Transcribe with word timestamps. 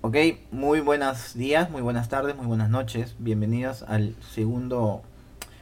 Ok, 0.00 0.16
muy 0.50 0.80
buenos 0.80 1.34
días, 1.34 1.68
muy 1.68 1.82
buenas 1.82 2.08
tardes, 2.08 2.34
muy 2.34 2.46
buenas 2.46 2.70
noches. 2.70 3.16
Bienvenidos 3.18 3.82
al 3.82 4.16
segundo. 4.22 5.02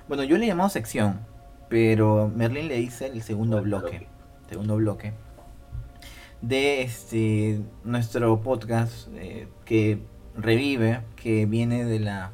Bueno, 0.07 0.23
yo 0.23 0.39
le 0.39 0.45
he 0.45 0.47
llamado 0.47 0.71
sección, 0.71 1.19
pero 1.69 2.31
Merlin 2.33 2.69
le 2.69 2.77
dice 2.77 3.09
el 3.09 3.21
segundo 3.23 3.61
bloque. 3.63 4.07
Segundo 4.49 4.77
bloque. 4.77 5.13
De 6.41 6.83
este 6.83 7.61
nuestro 7.83 8.41
podcast 8.43 9.09
eh, 9.17 9.49
que 9.65 9.99
revive, 10.37 11.01
que 11.17 11.47
viene 11.47 11.85
de 11.85 11.99
la. 11.99 12.31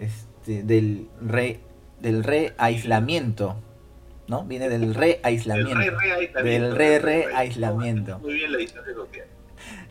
Este, 0.00 0.64
del 0.64 1.08
re 1.20 1.60
del 2.00 2.24
reaislamiento 2.24 3.54
¿no? 4.28 4.44
Viene 4.44 4.68
del 4.68 4.94
re-aislamiento. 4.94 6.42
Del 6.42 6.74
re-re-aislamiento. 6.74 8.18
Muy 8.20 8.34
bien 8.34 8.52
la 8.52 8.58
de 8.58 9.24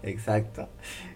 Exacto. 0.04 0.70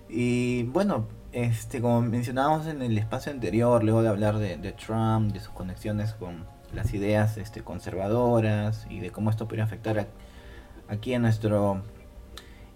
Y 0.10 0.64
bueno, 0.64 1.08
este, 1.32 1.82
como 1.82 2.02
mencionábamos 2.02 2.68
en 2.68 2.82
el 2.82 2.98
espacio 2.98 3.32
anterior, 3.32 3.84
luego 3.84 4.02
de 4.02 4.10
hablar 4.10 4.38
de, 4.38 4.72
Trump, 4.74 5.34
de 5.34 5.40
sus 5.40 5.50
conexiones 5.50 6.14
con 6.14 6.46
las 6.74 6.94
ideas 6.94 7.38
este, 7.38 7.64
conservadoras 7.64 8.88
y 8.90 9.00
de 9.00 9.12
cómo 9.12 9.30
esto 9.30 9.48
puede 9.48 9.62
afectar 9.62 10.08
aquí 10.88 11.14
en 11.14 11.22
nuestro 11.22 11.82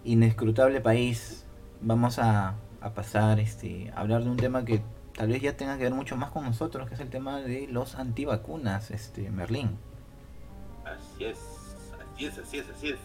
inescrutable 0.04 0.82
país, 0.82 1.46
vamos 1.82 2.20
a, 2.20 2.56
pasar 2.96 3.40
este, 3.40 3.92
a 3.96 4.02
hablar 4.02 4.24
de 4.24 4.30
un 4.30 4.38
tema 4.38 4.66
que 4.66 4.82
tal 5.14 5.30
vez 5.30 5.42
ya 5.42 5.56
tenga 5.56 5.78
que 5.78 5.84
ver 5.84 5.94
mucho 5.94 6.16
más 6.18 6.32
con 6.32 6.44
nosotros, 6.44 6.88
que 6.88 6.96
es 6.96 7.00
el 7.00 7.10
tema 7.10 7.42
de 7.42 7.68
los 7.68 7.96
antivacunas, 7.96 8.92
este, 8.92 9.30
Merlín. 9.30 9.78
Así 10.86 11.26
es, 11.26 11.40
así 12.14 12.26
es, 12.26 12.38
así 12.38 12.58
es, 12.60 12.70
así 12.70 12.90
es. 12.90 13.00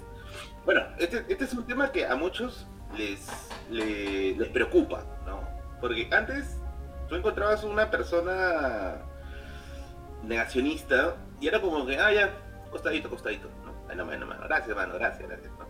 Bueno, 0.65 0.83
este, 0.99 1.25
este 1.29 1.45
es 1.45 1.53
un 1.55 1.67
tema 1.67 1.93
que 1.93 2.07
a 2.07 2.17
muchos 2.17 2.67
les, 2.97 3.29
les, 3.71 4.49
preocupa, 4.49 5.05
¿no? 5.25 5.41
Porque 5.81 6.09
antes 6.13 6.59
tú 7.09 7.15
encontrabas 7.15 7.65
una 7.65 7.91
persona 7.91 9.03
negacionista 10.23 11.17
y 11.41 11.49
era 11.49 11.61
como 11.61 11.87
que, 11.87 11.99
ah, 11.99 12.13
ya, 12.13 12.35
costadito, 12.71 13.11
costadito, 13.11 13.49
¿no? 13.65 13.75
Ay, 13.89 13.97
no, 13.97 14.05
no, 14.05 14.17
no, 14.17 14.39
gracias, 14.45 14.71
hermano, 14.71 14.95
gracias, 14.95 15.29
gracias, 15.29 15.53
¿no? 15.59 15.67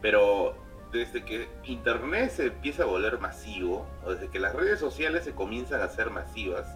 Pero 0.00 0.56
desde 0.92 1.24
que 1.24 1.48
Internet 1.64 2.30
se 2.30 2.46
empieza 2.46 2.82
a 2.82 2.86
volver 2.86 3.18
masivo, 3.18 3.86
o 4.04 4.12
desde 4.12 4.28
que 4.28 4.38
las 4.38 4.54
redes 4.54 4.80
sociales 4.80 5.24
se 5.24 5.34
comienzan 5.34 5.80
a 5.80 5.88
ser 5.88 6.10
masivas, 6.10 6.66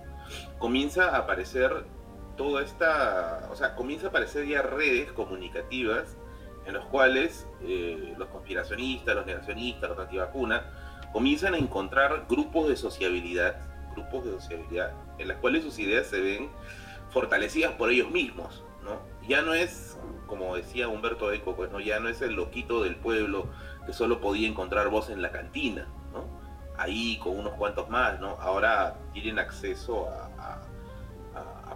comienza 0.58 1.10
a 1.10 1.18
aparecer 1.18 1.84
toda 2.36 2.62
esta, 2.62 3.48
o 3.50 3.56
sea, 3.56 3.74
comienza 3.74 4.06
a 4.06 4.08
aparecer 4.10 4.46
ya 4.46 4.62
redes 4.62 5.12
comunicativas 5.12 6.16
en 6.66 6.74
los 6.74 6.84
cuales 6.86 7.46
eh, 7.62 8.14
los 8.16 8.28
conspiracionistas, 8.28 9.14
los 9.14 9.26
negacionistas, 9.26 9.90
los 9.90 9.98
antivacunas, 9.98 10.62
comienzan 11.12 11.54
a 11.54 11.58
encontrar 11.58 12.26
grupos 12.28 12.68
de 12.68 12.76
sociabilidad, 12.76 13.60
grupos 13.94 14.24
de 14.24 14.32
sociabilidad, 14.32 14.92
en 15.18 15.28
las 15.28 15.36
cuales 15.38 15.62
sus 15.62 15.78
ideas 15.78 16.06
se 16.06 16.20
ven 16.20 16.50
fortalecidas 17.10 17.72
por 17.74 17.90
ellos 17.90 18.10
mismos, 18.10 18.64
¿no? 18.82 18.98
Ya 19.28 19.42
no 19.42 19.54
es, 19.54 19.98
como 20.26 20.56
decía 20.56 20.88
Humberto 20.88 21.32
Eco, 21.32 21.54
pues 21.54 21.70
no, 21.70 21.80
ya 21.80 22.00
no 22.00 22.08
es 22.08 22.20
el 22.22 22.34
loquito 22.34 22.82
del 22.82 22.96
pueblo 22.96 23.46
que 23.86 23.92
solo 23.92 24.20
podía 24.20 24.48
encontrar 24.48 24.88
voz 24.88 25.10
en 25.10 25.22
la 25.22 25.30
cantina, 25.30 25.86
¿no? 26.12 26.24
Ahí 26.76 27.18
con 27.18 27.38
unos 27.38 27.54
cuantos 27.54 27.88
más, 27.88 28.18
¿no? 28.20 28.30
Ahora 28.40 28.96
tienen 29.12 29.38
acceso 29.38 30.08
a, 30.08 30.23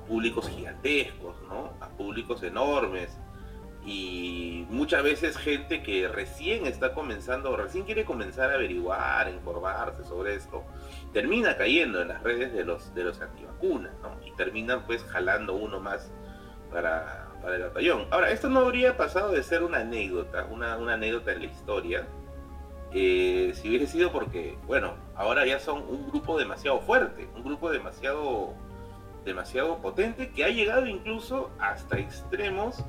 públicos 0.01 0.49
gigantescos, 0.49 1.37
¿no? 1.49 1.73
A 1.81 1.89
públicos 1.89 2.43
enormes. 2.43 3.19
Y 3.85 4.67
muchas 4.69 5.03
veces 5.03 5.37
gente 5.39 5.83
que 5.83 6.09
recién 6.09 6.67
está 6.67 6.93
comenzando, 6.93 7.57
recién 7.57 7.85
quiere 7.85 8.05
comenzar 8.05 8.51
a 8.51 8.55
averiguar, 8.55 9.31
informarse 9.31 10.05
sobre 10.05 10.35
esto, 10.35 10.63
termina 11.13 11.57
cayendo 11.57 12.03
en 12.03 12.09
las 12.09 12.23
redes 12.23 12.53
de 12.53 12.65
los, 12.65 12.95
de 12.95 13.05
los 13.05 13.21
antivacunas, 13.21 13.93
¿no? 14.03 14.11
Y 14.27 14.33
terminan 14.33 14.85
pues 14.85 15.03
jalando 15.05 15.55
uno 15.55 15.81
más 15.81 16.11
para, 16.71 17.29
el 17.47 17.63
batallón. 17.63 18.07
Ahora, 18.11 18.31
esto 18.31 18.49
no 18.51 18.61
habría 18.61 18.97
pasado 18.97 19.31
de 19.33 19.43
ser 19.43 19.63
una 19.63 19.79
anécdota, 19.79 20.47
una, 20.51 20.77
una 20.77 20.95
anécdota 20.95 21.33
en 21.33 21.41
la 21.41 21.47
historia, 21.47 22.07
si 22.93 23.63
hubiese 23.65 23.87
sido 23.87 24.13
porque, 24.13 24.59
bueno, 24.67 24.95
ahora 25.15 25.47
ya 25.47 25.61
son 25.61 25.83
un 25.89 26.09
grupo 26.09 26.39
demasiado 26.39 26.81
fuerte, 26.81 27.29
un 27.35 27.45
grupo 27.45 27.71
demasiado 27.71 28.55
demasiado 29.25 29.79
potente 29.79 30.31
que 30.31 30.45
ha 30.45 30.49
llegado 30.49 30.87
incluso 30.87 31.51
hasta 31.59 31.99
extremos 31.99 32.85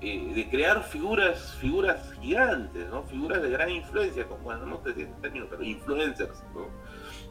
eh, 0.00 0.32
de 0.34 0.48
crear 0.50 0.82
figuras, 0.82 1.56
figuras 1.58 2.12
gigantes, 2.20 2.86
¿no? 2.90 3.02
figuras 3.04 3.40
de 3.40 3.48
gran 3.48 3.70
influencia, 3.70 4.26
como, 4.26 4.42
bueno, 4.42 4.66
no 4.66 4.82
sé 4.82 4.94
si 4.94 5.02
este 5.02 5.20
término, 5.22 5.46
pero 5.48 5.62
influencers. 5.62 6.42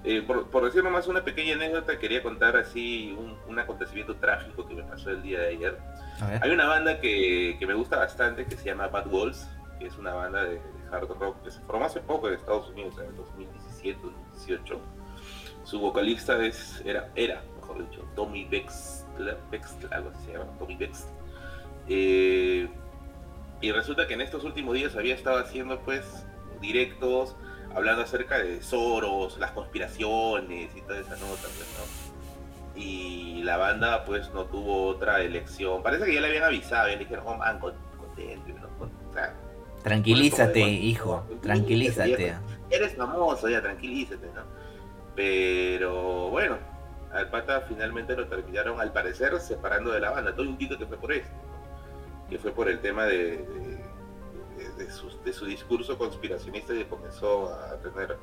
Eh, 0.04 0.24
por, 0.26 0.50
por, 0.50 0.66
decir 0.66 0.84
nomás 0.84 1.08
una 1.08 1.24
pequeña 1.24 1.54
anécdota, 1.54 2.00
quería 2.00 2.24
contar 2.24 2.58
así 2.58 3.16
un, 3.48 3.60
acontecimiento 3.60 4.16
trágico 4.16 4.68
que 4.68 4.74
me 4.74 4.84
pasó 4.84 5.12
el 5.12 5.22
día 5.22 5.40
de 5.40 5.48
ayer. 5.50 5.78
Hay 6.42 6.50
una 6.50 6.66
banda 6.66 7.00
que, 7.00 7.56
que, 7.60 7.68
me 7.68 7.74
gusta 7.74 7.98
bastante 7.98 8.46
que 8.46 8.58
se 8.58 8.66
llama 8.66 8.88
Bad 8.88 9.08
Wolves, 9.08 9.48
que 9.80 9.86
es 9.86 9.98
una 9.98 10.14
banda 10.14 10.44
de, 10.44 10.60
hard 10.92 11.10
rock 11.20 11.44
que 11.44 11.52
se 11.52 11.60
formó 11.62 11.86
hace 11.86 12.00
poco 12.02 12.28
en 12.28 12.36
Estados 12.36 12.70
Unidos, 12.70 12.96
en 13.00 13.06
el 13.08 13.16
2017, 13.16 14.00
2018. 14.02 14.82
Su 15.64 15.80
vocalista 15.80 16.44
es, 16.46 16.82
era, 16.86 17.12
era 17.16 17.42
mejor 17.66 17.90
dicho, 17.90 18.06
Tommy 18.16 18.46
Bexler, 18.46 19.38
algo 19.92 20.10
así 20.14 20.26
se 20.26 20.34
llama, 20.34 20.46
Tommy. 20.60 20.78
Eh, 21.88 22.68
y 23.62 23.72
resulta 23.72 24.08
que 24.08 24.14
en 24.14 24.22
estos 24.22 24.44
últimos 24.44 24.76
días 24.76 24.96
había 24.96 25.16
estado 25.16 25.40
haciendo 25.40 25.80
pues 25.80 26.26
directos 26.62 27.36
hablando 27.76 28.04
acerca 28.04 28.38
de 28.38 28.62
Soros, 28.62 29.38
las 29.38 29.52
conspiraciones 29.52 30.76
y 30.76 30.82
toda 30.82 31.00
esa 31.00 31.16
nota, 31.18 31.42
pues, 31.42 31.76
¿no? 31.78 32.82
Y 32.82 33.42
la 33.44 33.58
banda 33.58 34.06
pues 34.06 34.34
no 34.34 34.46
tuvo 34.46 34.88
otra 34.88 35.22
elección. 35.22 35.84
Parece 35.84 36.06
que 36.06 36.14
ya 36.14 36.22
le 36.22 36.28
habían 36.28 36.44
avisado, 36.44 36.88
ya 36.88 36.94
le 36.94 37.00
dijeron, 37.00 37.26
oh 37.28 37.36
man, 37.36 37.60
contento, 37.60 38.50
¿no? 38.50 38.86
O 38.86 39.14
sea, 39.14 39.34
tranquilízate, 39.84 40.62
hijo, 40.62 41.26
tranquilízate. 41.42 42.36
Eres 42.70 42.96
famoso, 42.96 43.50
ya 43.50 43.62
tranquilízate, 43.62 44.28
¿no? 44.28 44.44
Pero 45.16 46.30
bueno, 46.30 46.58
al 47.16 47.30
pata 47.30 47.62
finalmente 47.62 48.16
lo 48.16 48.28
terminaron, 48.28 48.80
al 48.80 48.92
parecer, 48.92 49.40
separando 49.40 49.92
de 49.92 50.00
la 50.00 50.12
banda. 50.12 50.36
Todo 50.36 50.46
indica 50.46 50.78
que 50.78 50.86
fue 50.86 50.98
por 50.98 51.12
esto, 51.12 51.34
que 52.30 52.38
fue 52.38 52.52
por 52.52 52.70
el 52.70 52.80
tema 52.80 53.06
de, 53.06 53.46
de, 54.78 54.92
su, 55.34 55.46
discurso 55.46 55.98
conspiracionista 55.98 56.74
que 56.74 56.88
comenzó 56.88 57.54
a 57.54 57.78
tener 57.78 58.18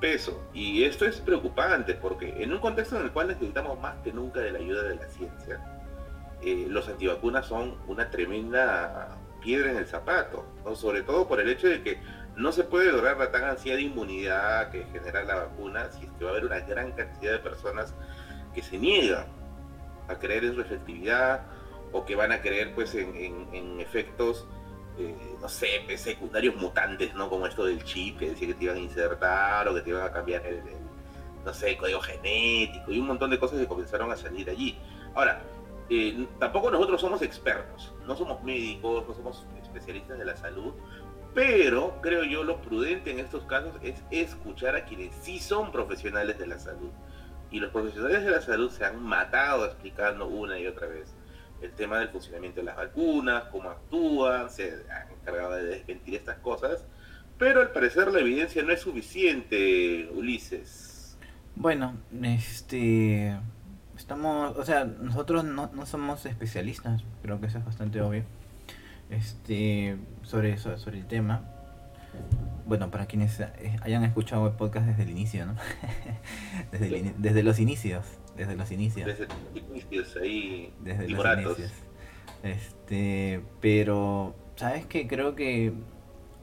peso. 0.00 0.40
Y 0.52 0.84
esto 0.84 1.04
es 1.04 1.20
preocupante 1.20 1.94
porque 1.94 2.42
en 2.42 2.52
un 2.52 2.60
contexto 2.60 2.96
en 2.96 3.04
el 3.04 3.12
cual 3.12 3.28
necesitamos 3.28 3.78
más 3.80 3.96
que 4.02 4.12
nunca 4.12 4.40
de 4.40 4.52
la 4.52 4.58
ayuda 4.58 4.82
de 4.84 4.96
la 4.96 5.08
ciencia, 5.08 5.60
eh, 6.42 6.66
los 6.68 6.88
antivacunas 6.88 7.46
son 7.46 7.76
una 7.86 8.10
tremenda 8.10 9.18
piedra 9.40 9.70
en 9.70 9.76
el 9.76 9.86
zapato, 9.86 10.44
sobre 10.74 11.02
todo 11.02 11.26
por 11.26 11.40
el 11.40 11.48
hecho 11.48 11.68
de 11.68 11.82
que 11.82 11.98
no 12.36 12.52
se 12.52 12.64
puede 12.64 12.92
lograr 12.92 13.18
la 13.18 13.30
tan 13.30 13.44
ansiada 13.44 13.80
inmunidad 13.80 14.70
que 14.70 14.84
genera 14.92 15.24
la 15.24 15.34
vacuna 15.34 15.90
si 15.90 16.06
es 16.06 16.12
que 16.12 16.24
va 16.24 16.30
a 16.30 16.32
haber 16.32 16.46
una 16.46 16.60
gran 16.60 16.92
cantidad 16.92 17.32
de 17.32 17.38
personas 17.38 17.94
que 18.54 18.62
se 18.62 18.78
niegan 18.78 19.26
a 20.08 20.18
creer 20.18 20.44
en 20.44 20.54
su 20.54 20.60
efectividad 20.60 21.46
o 21.92 22.04
que 22.04 22.14
van 22.14 22.32
a 22.32 22.40
creer 22.40 22.74
pues 22.74 22.94
en, 22.94 23.80
efectos, 23.80 24.46
eh, 24.98 25.14
no 25.40 25.48
sé, 25.48 25.82
pues, 25.86 26.00
secundarios 26.00 26.56
mutantes, 26.56 27.14
¿no? 27.14 27.28
Como 27.28 27.46
esto 27.46 27.64
del 27.64 27.82
chip 27.84 28.18
que 28.18 28.30
decía 28.30 28.48
que 28.48 28.54
te 28.54 28.64
iban 28.64 28.76
a 28.76 28.80
insertar 28.80 29.68
o 29.68 29.74
que 29.74 29.80
te 29.80 29.90
iban 29.90 30.02
a 30.02 30.12
cambiar 30.12 30.46
el, 30.46 30.62
no 31.44 31.54
sé, 31.54 31.76
código 31.76 32.00
genético 32.00 32.92
y 32.92 32.98
un 32.98 33.06
montón 33.06 33.30
de 33.30 33.38
cosas 33.38 33.58
que 33.58 33.66
comenzaron 33.66 34.10
a 34.12 34.16
salir 34.16 34.50
allí. 34.50 34.78
Ahora, 35.14 35.42
eh, 35.88 36.26
tampoco 36.38 36.70
nosotros 36.70 37.00
somos 37.00 37.22
expertos, 37.22 37.92
no 38.06 38.14
somos 38.14 38.42
médicos, 38.44 39.08
no 39.08 39.14
somos 39.14 39.46
especialistas 39.60 40.18
de 40.18 40.24
la 40.24 40.36
salud, 40.36 40.72
pero 41.34 42.00
creo 42.00 42.24
yo 42.24 42.44
lo 42.44 42.60
prudente 42.60 43.10
en 43.10 43.20
estos 43.20 43.44
casos 43.44 43.72
es 43.82 44.02
escuchar 44.10 44.76
a 44.76 44.84
quienes 44.84 45.14
sí 45.16 45.38
son 45.38 45.72
profesionales 45.72 46.38
de 46.38 46.46
la 46.46 46.58
salud. 46.58 46.90
Y 47.50 47.58
los 47.60 47.70
profesionales 47.72 48.24
de 48.24 48.30
la 48.30 48.40
salud 48.40 48.70
se 48.70 48.84
han 48.84 49.02
matado 49.02 49.66
explicando 49.66 50.28
una 50.28 50.58
y 50.58 50.66
otra 50.66 50.86
vez 50.86 51.14
el 51.60 51.72
tema 51.72 51.98
del 51.98 52.08
funcionamiento 52.08 52.60
de 52.60 52.66
las 52.66 52.76
vacunas, 52.76 53.44
cómo 53.50 53.68
actúan, 53.70 54.50
se 54.50 54.84
han 54.90 55.10
encargado 55.12 55.56
de 55.56 55.64
desmentir 55.64 56.14
estas 56.14 56.38
cosas, 56.38 56.84
pero 57.38 57.60
al 57.60 57.72
parecer 57.72 58.10
la 58.12 58.20
evidencia 58.20 58.62
no 58.62 58.72
es 58.72 58.80
suficiente, 58.80 60.08
Ulises. 60.14 61.18
Bueno, 61.56 61.94
este 62.22 63.36
estamos, 63.96 64.56
o 64.56 64.64
sea, 64.64 64.84
nosotros 64.84 65.44
no, 65.44 65.70
no 65.74 65.84
somos 65.84 66.24
especialistas, 66.24 67.02
creo 67.22 67.38
que 67.38 67.46
eso 67.46 67.58
es 67.58 67.64
bastante 67.64 68.00
obvio 68.00 68.24
este, 69.10 69.96
sobre, 70.22 70.52
eso, 70.52 70.76
sobre 70.78 70.98
el 70.98 71.06
tema. 71.06 71.42
Bueno, 72.70 72.88
para 72.88 73.06
quienes 73.06 73.40
eh, 73.40 73.76
hayan 73.82 74.04
escuchado 74.04 74.46
el 74.46 74.52
podcast 74.52 74.86
desde 74.86 75.02
el 75.02 75.10
inicio, 75.10 75.44
¿no? 75.44 75.56
desde, 76.70 77.14
desde 77.18 77.42
los 77.42 77.58
inicios. 77.58 78.06
Desde 78.36 78.54
los 78.54 78.70
inicios. 78.70 79.06
Desde 79.06 79.26
los 79.26 79.72
inicios, 79.72 80.16
ahí. 80.22 80.72
Desde 80.78 81.08
los 81.08 81.26
inicios. 81.26 81.72
Este, 82.44 83.40
pero, 83.60 84.36
¿sabes 84.54 84.86
qué? 84.86 85.08
Creo 85.08 85.34
que 85.34 85.72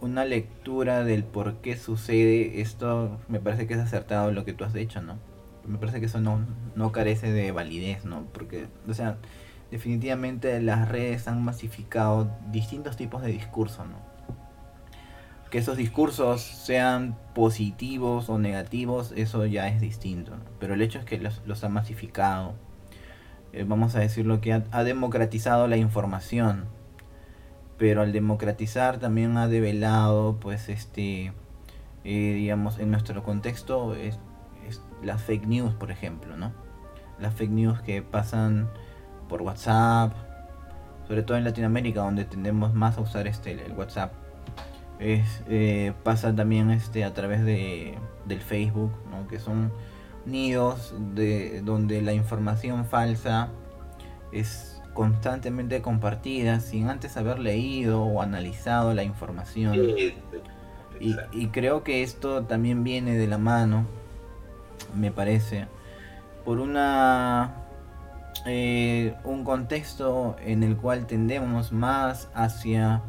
una 0.01 0.25
lectura 0.25 1.05
del 1.05 1.23
por 1.23 1.61
qué 1.61 1.77
sucede 1.77 2.59
esto, 2.59 3.21
me 3.29 3.39
parece 3.39 3.65
que 3.65 3.75
es 3.75 3.79
acertado 3.79 4.33
lo 4.33 4.43
que 4.43 4.51
tú 4.51 4.65
has 4.65 4.73
dicho, 4.73 5.01
¿no? 5.01 5.17
Me 5.65 5.77
parece 5.77 6.01
que 6.01 6.07
eso 6.07 6.19
no, 6.19 6.45
no 6.75 6.91
carece 6.91 7.31
de 7.31 7.53
validez, 7.53 8.03
¿no? 8.03 8.25
Porque, 8.33 8.67
o 8.85 8.93
sea, 8.93 9.15
definitivamente 9.71 10.61
las 10.61 10.89
redes 10.89 11.29
han 11.29 11.41
masificado 11.41 12.29
distintos 12.51 12.97
tipos 12.97 13.21
de 13.21 13.29
discurso, 13.29 13.85
¿no? 13.85 14.16
Que 15.49 15.59
esos 15.59 15.77
discursos 15.77 16.41
sean 16.41 17.17
positivos 17.33 18.29
o 18.29 18.37
negativos, 18.37 19.13
eso 19.15 19.45
ya 19.45 19.67
es 19.67 19.79
distinto. 19.79 20.33
Pero 20.59 20.73
el 20.73 20.81
hecho 20.81 20.99
es 20.99 21.05
que 21.05 21.19
los, 21.19 21.63
ha 21.63 21.69
masificado. 21.69 22.55
Eh, 23.53 23.63
vamos 23.65 23.95
a 23.95 23.99
decirlo 23.99 24.41
que 24.41 24.53
ha, 24.53 24.63
ha 24.71 24.83
democratizado 24.83 25.67
la 25.67 25.77
información 25.77 26.65
pero 27.77 28.01
al 28.01 28.11
democratizar 28.11 28.97
también 28.97 29.37
ha 29.37 29.47
develado 29.47 30.37
pues 30.39 30.69
este 30.69 31.33
eh, 32.03 32.33
digamos 32.33 32.79
en 32.79 32.91
nuestro 32.91 33.23
contexto 33.23 33.95
es, 33.95 34.19
es, 34.67 34.81
las 35.03 35.21
fake 35.21 35.45
news 35.45 35.73
por 35.75 35.91
ejemplo 35.91 36.35
no 36.35 36.51
las 37.19 37.33
fake 37.33 37.51
news 37.51 37.81
que 37.81 38.01
pasan 38.01 38.69
por 39.29 39.41
WhatsApp 39.41 40.13
sobre 41.07 41.23
todo 41.23 41.37
en 41.37 41.43
Latinoamérica 41.43 42.01
donde 42.01 42.25
tendemos 42.25 42.73
más 42.73 42.97
a 42.97 43.01
usar 43.01 43.27
este 43.27 43.51
el 43.51 43.73
WhatsApp 43.73 44.13
es, 44.99 45.43
eh, 45.47 45.93
pasa 46.03 46.35
también 46.35 46.71
este 46.71 47.03
a 47.03 47.13
través 47.13 47.43
de 47.45 47.97
del 48.25 48.41
Facebook 48.41 48.91
¿no? 49.09 49.27
que 49.27 49.39
son 49.39 49.71
nidos 50.25 50.93
de 51.15 51.61
donde 51.61 52.01
la 52.01 52.13
información 52.13 52.85
falsa 52.85 53.49
es 54.31 54.81
constantemente 54.93 55.81
compartidas 55.81 56.63
sin 56.63 56.89
antes 56.89 57.15
haber 57.17 57.39
leído 57.39 58.01
o 58.03 58.21
analizado 58.21 58.93
la 58.93 59.03
información. 59.03 59.75
Y, 60.99 61.15
y, 61.31 61.47
creo 61.49 61.83
que 61.83 62.01
esto 62.01 62.45
también 62.45 62.83
viene 62.83 63.15
de 63.15 63.27
la 63.27 63.37
mano, 63.37 63.85
me 64.95 65.11
parece, 65.11 65.67
por 66.43 66.59
una 66.59 67.67
eh, 68.45 69.15
un 69.23 69.43
contexto 69.43 70.35
en 70.39 70.63
el 70.63 70.77
cual 70.77 71.05
tendemos 71.05 71.71
más 71.71 72.29
hacia 72.33 73.01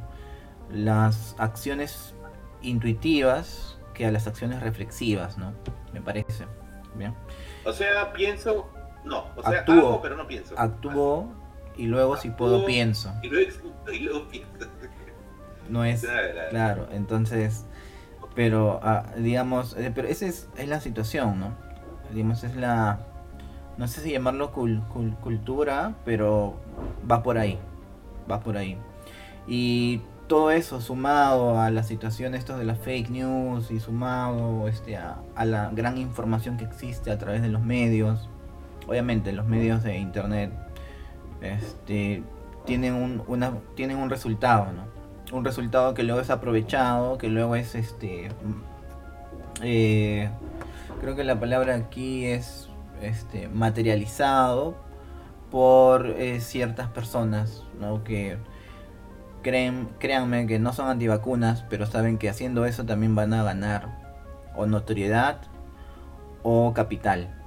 las 0.71 1.35
acciones 1.39 2.15
intuitivas 2.63 3.79
que 3.95 4.07
a 4.07 4.13
las 4.13 4.27
acciones 4.27 4.63
reflexivas, 4.63 5.39
¿no? 5.39 5.53
Me 5.93 6.01
parece. 6.01 6.47
Bien. 6.95 7.15
O 7.65 7.73
sea, 7.73 8.13
pienso, 8.13 8.71
no, 9.05 9.27
o 9.37 9.43
sea, 9.43 9.61
actúo, 9.61 10.01
pero 10.03 10.17
no 10.17 10.27
pienso. 10.27 10.55
Actúo 10.59 11.29
y 11.77 11.87
luego 11.87 12.17
si 12.17 12.31
puedo 12.31 12.65
pienso. 12.67 13.13
Y 13.23 13.29
luego, 13.29 13.51
y 13.93 13.99
luego 14.01 14.29
pienso. 14.29 14.67
No 15.69 15.85
es 15.85 16.07
claro, 16.51 16.89
entonces, 16.93 17.67
pero 18.35 18.81
ah, 18.83 19.05
digamos, 19.17 19.77
eh, 19.77 19.93
pero 19.95 20.09
esa 20.09 20.27
es, 20.27 20.49
es, 20.57 20.69
la 20.69 20.81
situación, 20.81 21.39
¿no? 21.41 21.55
Digamos, 22.13 22.43
es 22.43 22.57
la, 22.57 23.01
no 23.77 23.87
sé 23.87 24.01
si 24.01 24.13
llamarlo 24.13 24.53
cul, 24.53 24.83
cul, 24.89 25.15
cultura, 25.17 25.95
pero 26.07 26.59
va 27.09 27.23
por 27.23 27.37
ahí, 27.37 27.59
va 28.31 28.41
por 28.41 28.57
ahí. 28.57 28.79
Y 29.47 30.01
todo 30.29 30.51
eso 30.51 30.81
sumado 30.81 31.59
a 31.59 31.71
la 31.71 31.83
situación 31.83 32.35
esto 32.35 32.57
de 32.59 32.65
las 32.65 32.79
fake 32.79 33.11
news 33.11 33.71
y 33.71 33.81
sumado 33.81 34.69
este, 34.69 34.97
a, 34.97 35.19
la 35.45 35.71
gran 35.73 35.97
información 35.97 36.59
que 36.59 36.65
existe 36.65 37.11
a 37.11 37.19
través 37.19 37.43
de 37.43 37.49
los 37.49 37.63
medios, 37.63 38.29
obviamente 38.87 39.33
los 39.33 39.47
medios 39.47 39.83
de 39.83 39.99
internet 39.99 40.53
este, 41.41 42.23
tienen 42.67 42.95
un, 42.95 43.23
una, 43.27 43.55
tienen 43.75 43.97
un 43.97 44.11
resultado, 44.11 44.69
¿no? 44.73 45.37
Un 45.37 45.45
resultado 45.45 45.95
que 45.95 46.03
luego 46.03 46.21
es 46.21 46.31
aprovechado, 46.31 47.19
que 47.19 47.29
luego 47.29 47.57
es 47.57 47.75
este. 47.75 48.31
Eh, 49.63 50.31
creo 51.01 51.17
que 51.17 51.25
la 51.25 51.39
palabra 51.39 51.75
aquí 51.75 52.25
es 52.27 52.69
este, 53.03 53.49
materializado 53.49 54.75
por 55.51 56.07
eh, 56.07 56.41
ciertas 56.41 56.89
personas, 56.89 57.65
¿no? 57.79 58.05
Que 58.05 58.39
creen, 59.43 59.89
créanme 59.99 60.47
que 60.47 60.59
no 60.59 60.73
son 60.73 60.89
antivacunas, 60.89 61.65
pero 61.69 61.87
saben 61.87 62.19
que 62.19 62.29
haciendo 62.29 62.65
eso 62.67 62.85
también 62.85 63.15
van 63.15 63.35
a 63.35 63.43
ganar 63.43 63.89
o 64.55 64.67
notoriedad 64.67 65.41
o 66.43 66.73
capital 66.75 67.39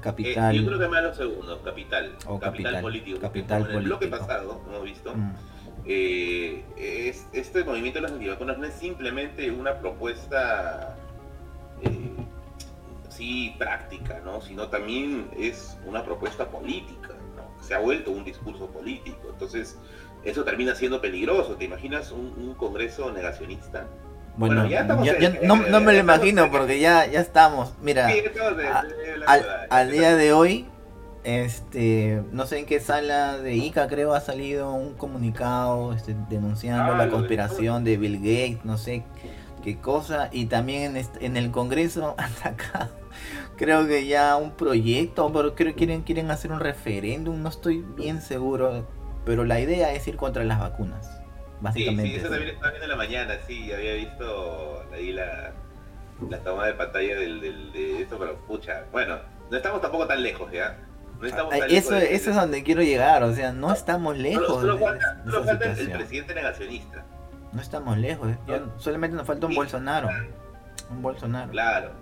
capital. 0.00 0.54
Eh, 0.54 0.58
yo 0.58 0.66
creo 0.66 0.78
que 0.78 0.88
más 0.88 1.02
lo 1.02 1.14
segundo, 1.14 1.62
capital. 1.62 2.16
O 2.26 2.38
capital, 2.38 2.80
político. 2.80 3.20
Capital 3.20 3.70
en 3.70 3.76
el 3.78 3.84
bloque 3.84 4.08
pasado, 4.08 4.60
hemos 4.68 4.82
visto, 4.82 5.14
mm. 5.14 5.32
eh, 5.86 6.64
es, 6.76 7.26
este 7.32 7.64
movimiento 7.64 7.98
de 7.98 8.02
los 8.02 8.12
antivacunas 8.12 8.58
no 8.58 8.64
es 8.64 8.74
simplemente 8.74 9.50
una 9.50 9.78
propuesta 9.78 10.96
eh, 11.82 12.16
sí 13.08 13.54
práctica, 13.58 14.20
¿no? 14.24 14.40
sino 14.40 14.68
también 14.68 15.30
es 15.36 15.78
una 15.86 16.04
propuesta 16.04 16.48
política. 16.48 17.14
¿no? 17.36 17.62
Se 17.62 17.74
ha 17.74 17.78
vuelto 17.78 18.10
un 18.10 18.24
discurso 18.24 18.66
político. 18.66 19.28
Entonces, 19.30 19.78
eso 20.24 20.44
termina 20.44 20.74
siendo 20.74 21.00
peligroso. 21.00 21.54
¿Te 21.56 21.64
imaginas 21.64 22.12
un, 22.12 22.34
un 22.36 22.54
congreso 22.54 23.10
negacionista? 23.12 23.86
Bueno, 24.36 24.66
ya 24.66 24.80
estamos 24.80 25.06
no, 25.42 25.56
no, 25.56 25.80
me 25.80 25.92
lo 25.92 25.98
imagino 25.98 26.50
porque 26.50 26.80
ya, 26.80 27.06
ya 27.06 27.20
estamos. 27.20 27.74
Mira, 27.82 28.08
al, 29.68 29.90
día 29.90 30.16
de 30.16 30.32
hoy, 30.32 30.66
este, 31.24 32.22
no 32.32 32.46
sé 32.46 32.60
en 32.60 32.66
qué 32.66 32.80
sala 32.80 33.38
de 33.38 33.54
ICA 33.54 33.88
creo 33.88 34.14
ha 34.14 34.20
salido 34.20 34.72
un 34.72 34.94
comunicado 34.94 35.92
este, 35.92 36.16
denunciando 36.30 36.94
la 36.94 37.10
conspiración 37.10 37.84
de 37.84 37.96
Bill 37.96 38.16
Gates, 38.16 38.64
no 38.64 38.78
sé 38.78 39.04
qué 39.62 39.78
cosa, 39.78 40.30
y 40.32 40.46
también 40.46 40.96
en, 41.20 41.36
el 41.36 41.50
Congreso 41.50 42.14
han 42.18 42.32
sacado, 42.32 42.88
creo 43.56 43.86
que 43.86 44.06
ya 44.06 44.36
un 44.36 44.52
proyecto, 44.52 45.30
pero 45.32 45.54
creo 45.54 45.72
que 45.72 45.74
quieren, 45.74 46.02
quieren 46.02 46.30
hacer 46.30 46.50
un 46.50 46.60
referéndum, 46.60 47.42
no 47.42 47.50
estoy 47.50 47.84
bien 47.94 48.22
seguro, 48.22 48.86
pero 49.30 49.44
la 49.44 49.60
idea 49.60 49.92
es 49.92 50.08
ir 50.08 50.16
contra 50.16 50.42
las 50.42 50.58
vacunas. 50.58 51.08
Básicamente. 51.60 52.02
Sí, 52.02 52.10
sí, 52.14 52.16
eso 52.16 52.30
también 52.30 52.50
estaba 52.50 52.70
viendo 52.70 52.84
en 52.86 52.90
la 52.90 52.96
mañana, 52.96 53.34
sí, 53.46 53.72
había 53.72 53.94
visto 53.94 54.84
ahí 54.92 55.12
la, 55.12 55.52
la 56.28 56.38
toma 56.38 56.66
de 56.66 56.74
pantalla 56.74 57.14
del, 57.14 57.40
del, 57.40 57.72
de 57.72 58.02
esto, 58.02 58.18
pero 58.18 58.34
pucha, 58.48 58.86
bueno, 58.90 59.20
no 59.48 59.56
estamos 59.56 59.80
tampoco 59.80 60.08
tan 60.08 60.20
lejos, 60.20 60.50
¿ya? 60.50 60.78
No 61.20 61.28
estamos 61.28 61.56
tan 61.56 61.70
eso, 61.70 61.92
lejos 61.92 62.10
eso 62.10 62.30
es 62.30 62.36
donde 62.36 62.64
quiero 62.64 62.82
llegar, 62.82 63.22
o 63.22 63.32
sea, 63.32 63.52
no 63.52 63.72
estamos 63.72 64.18
lejos. 64.18 64.48
Solo, 64.48 64.78
falta, 64.78 65.14
de, 65.14 65.30
solo 65.30 65.44
falta 65.44 65.64
el 65.66 65.92
presidente 65.92 66.34
negacionista. 66.34 67.04
No 67.52 67.62
estamos 67.62 67.98
lejos, 67.98 68.32
solamente 68.78 69.16
nos 69.16 69.28
falta 69.28 69.46
un 69.46 69.54
Bolsonaro. 69.54 70.08
Un 70.90 71.02
Bolsonaro. 71.02 71.52
Claro. 71.52 71.92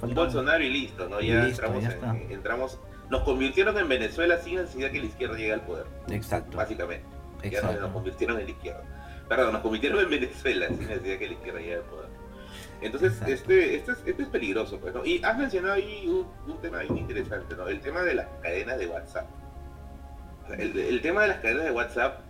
Un 0.00 0.14
Bolsonaro 0.14 0.64
y 0.64 0.70
listo, 0.70 1.06
¿no? 1.06 1.20
Ya, 1.20 1.44
listo, 1.44 1.66
entramos, 1.66 1.82
ya 1.82 2.08
en, 2.08 2.32
entramos, 2.32 2.80
nos 3.10 3.22
convirtieron 3.22 3.76
en 3.78 3.88
Venezuela 3.88 4.38
sin 4.38 4.56
necesidad 4.56 4.90
que 4.90 5.00
la 5.00 5.06
izquierda 5.06 5.36
llegue 5.36 5.52
al 5.52 5.62
poder. 5.62 5.86
Exacto. 6.10 6.56
Básicamente. 6.56 7.06
Exacto. 7.42 7.74
Ya 7.74 7.80
nos 7.80 7.92
convirtieron 7.92 8.38
en 8.38 8.44
la 8.44 8.50
izquierda. 8.50 8.82
Perdón, 9.28 9.52
nos 9.52 9.62
convirtieron 9.62 10.00
en 10.00 10.10
Venezuela 10.10 10.68
sin 10.68 10.88
necesidad 10.88 11.18
que 11.18 11.26
la 11.26 11.32
izquierda 11.32 11.60
llegue 11.60 11.74
al 11.74 11.82
poder. 11.82 12.08
Entonces, 12.80 13.20
este, 13.26 13.74
este, 13.74 13.92
es, 13.92 13.98
este 14.06 14.22
es 14.22 14.28
peligroso, 14.28 14.78
pues, 14.78 14.94
¿no? 14.94 15.04
Y 15.04 15.22
has 15.22 15.36
mencionado 15.36 15.74
ahí 15.74 16.06
un, 16.06 16.26
un, 16.50 16.60
tema 16.60 16.78
bien 16.78 16.98
interesante, 16.98 17.56
¿no? 17.56 17.66
El 17.66 17.80
tema 17.80 18.02
de 18.02 18.14
las 18.14 18.28
cadenas 18.40 18.78
de 18.78 18.86
WhatsApp. 18.86 19.26
El, 20.56 20.78
el, 20.78 21.00
tema 21.02 21.22
de 21.22 21.28
las 21.28 21.38
cadenas 21.38 21.64
de 21.64 21.72
WhatsApp, 21.72 22.20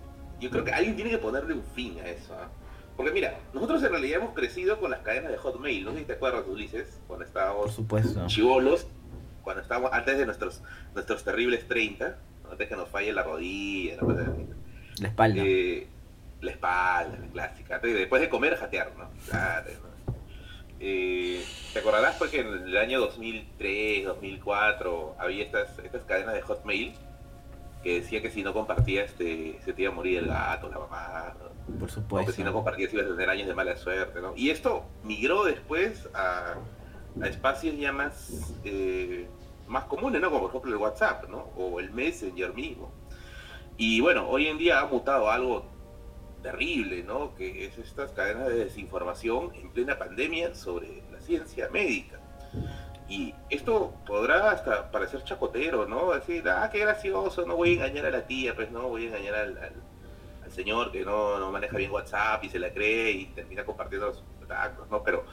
yo 0.40 0.50
creo 0.50 0.64
que 0.64 0.72
alguien 0.72 0.96
tiene 0.96 1.10
que 1.10 1.18
ponerle 1.18 1.54
un 1.54 1.62
fin 1.62 1.98
a 2.00 2.08
eso, 2.08 2.34
¿eh? 2.34 2.46
Porque 2.96 3.12
mira, 3.12 3.38
nosotros 3.54 3.80
en 3.84 3.90
realidad 3.90 4.20
hemos 4.20 4.34
crecido 4.34 4.80
con 4.80 4.90
las 4.90 5.00
cadenas 5.02 5.30
de 5.30 5.38
Hotmail, 5.38 5.84
no 5.84 5.92
sé 5.92 6.00
si 6.00 6.04
te 6.04 6.14
acuerdas, 6.14 6.42
Ulises, 6.48 6.98
cuando 7.06 7.24
estábamos 7.24 7.80
chivolos, 8.26 8.88
cuando 9.48 9.62
estábamos 9.62 9.90
antes 9.94 10.18
de 10.18 10.26
nuestros 10.26 10.62
nuestros 10.94 11.24
terribles 11.24 11.66
30, 11.66 12.18
antes 12.50 12.68
que 12.68 12.76
nos 12.76 12.86
falle 12.90 13.14
la 13.14 13.22
rodilla, 13.22 13.96
la 15.00 15.08
espalda. 15.08 15.42
Eh, 15.42 15.86
la 16.42 16.50
espalda, 16.50 17.18
la 17.18 17.26
clásica. 17.28 17.78
Después 17.78 18.20
de 18.20 18.28
comer, 18.28 18.56
jatear, 18.56 18.92
¿no? 18.98 19.08
Claro, 19.26 19.70
eh, 20.80 21.42
¿Te 21.72 21.78
acordarás 21.78 22.16
pues 22.16 22.30
que 22.30 22.40
en 22.40 22.48
el 22.48 22.76
año 22.76 23.00
2003, 23.00 24.04
2004 24.04 25.16
había 25.18 25.44
estas, 25.44 25.78
estas 25.78 26.02
cadenas 26.02 26.34
de 26.34 26.42
Hotmail 26.42 26.92
que 27.82 28.02
decía 28.02 28.20
que 28.20 28.30
si 28.30 28.42
no 28.42 28.52
compartías 28.52 29.06
este, 29.12 29.58
se 29.64 29.72
te 29.72 29.82
iba 29.82 29.92
a 29.92 29.94
morir 29.94 30.18
el 30.18 30.26
gato, 30.26 30.68
la 30.68 30.78
mamá, 30.78 31.32
por 31.80 31.90
supuesto. 31.90 32.16
O 32.22 32.26
que 32.26 32.36
si 32.36 32.44
no 32.44 32.52
compartías 32.52 32.92
ibas 32.92 33.06
a 33.06 33.10
tener 33.12 33.30
años 33.30 33.48
de 33.48 33.54
mala 33.54 33.78
suerte, 33.78 34.20
¿no? 34.20 34.34
Y 34.36 34.50
esto 34.50 34.84
migró 35.04 35.44
después 35.44 36.06
a, 36.12 36.56
a 37.20 37.26
espacios 37.26 37.76
ya 37.76 37.92
más, 37.92 38.54
eh, 38.64 39.26
más 39.68 39.84
comunes, 39.84 40.20
¿no? 40.20 40.30
Como 40.30 40.42
por 40.42 40.50
ejemplo 40.50 40.70
el 40.72 40.76
WhatsApp, 40.76 41.28
¿no? 41.28 41.50
O 41.56 41.80
el 41.80 41.90
Messenger 41.90 42.54
mismo. 42.54 42.92
Y 43.76 44.00
bueno, 44.00 44.28
hoy 44.28 44.48
en 44.48 44.58
día 44.58 44.80
ha 44.80 44.86
mutado 44.86 45.30
algo 45.30 45.64
terrible, 46.42 47.02
¿no? 47.02 47.34
Que 47.34 47.66
es 47.66 47.78
estas 47.78 48.12
cadenas 48.12 48.48
de 48.48 48.64
desinformación 48.64 49.54
en 49.54 49.70
plena 49.70 49.98
pandemia 49.98 50.54
sobre 50.54 51.02
la 51.12 51.20
ciencia 51.20 51.68
médica. 51.70 52.18
Y 53.08 53.34
esto 53.48 53.94
podrá 54.06 54.50
hasta 54.50 54.90
parecer 54.90 55.24
chacotero, 55.24 55.86
¿no? 55.86 56.12
Decir, 56.12 56.48
ah, 56.48 56.68
qué 56.70 56.80
gracioso, 56.80 57.46
no 57.46 57.56
voy 57.56 57.70
a 57.70 57.72
engañar 57.74 58.06
a 58.06 58.10
la 58.10 58.26
tía, 58.26 58.54
pues 58.54 58.70
no 58.70 58.88
voy 58.88 59.04
a 59.04 59.06
engañar 59.08 59.34
al, 59.34 59.72
señor 60.50 60.90
que 60.90 61.04
no, 61.04 61.38
no, 61.38 61.52
maneja 61.52 61.76
bien 61.76 61.90
WhatsApp 61.90 62.42
y 62.42 62.48
se 62.48 62.58
la 62.58 62.72
cree 62.72 63.10
y 63.10 63.26
termina 63.26 63.64
compartiendo 63.64 64.06
los 64.06 64.24
contactos, 64.38 64.88
¿no? 64.90 65.02
Pero 65.02 65.24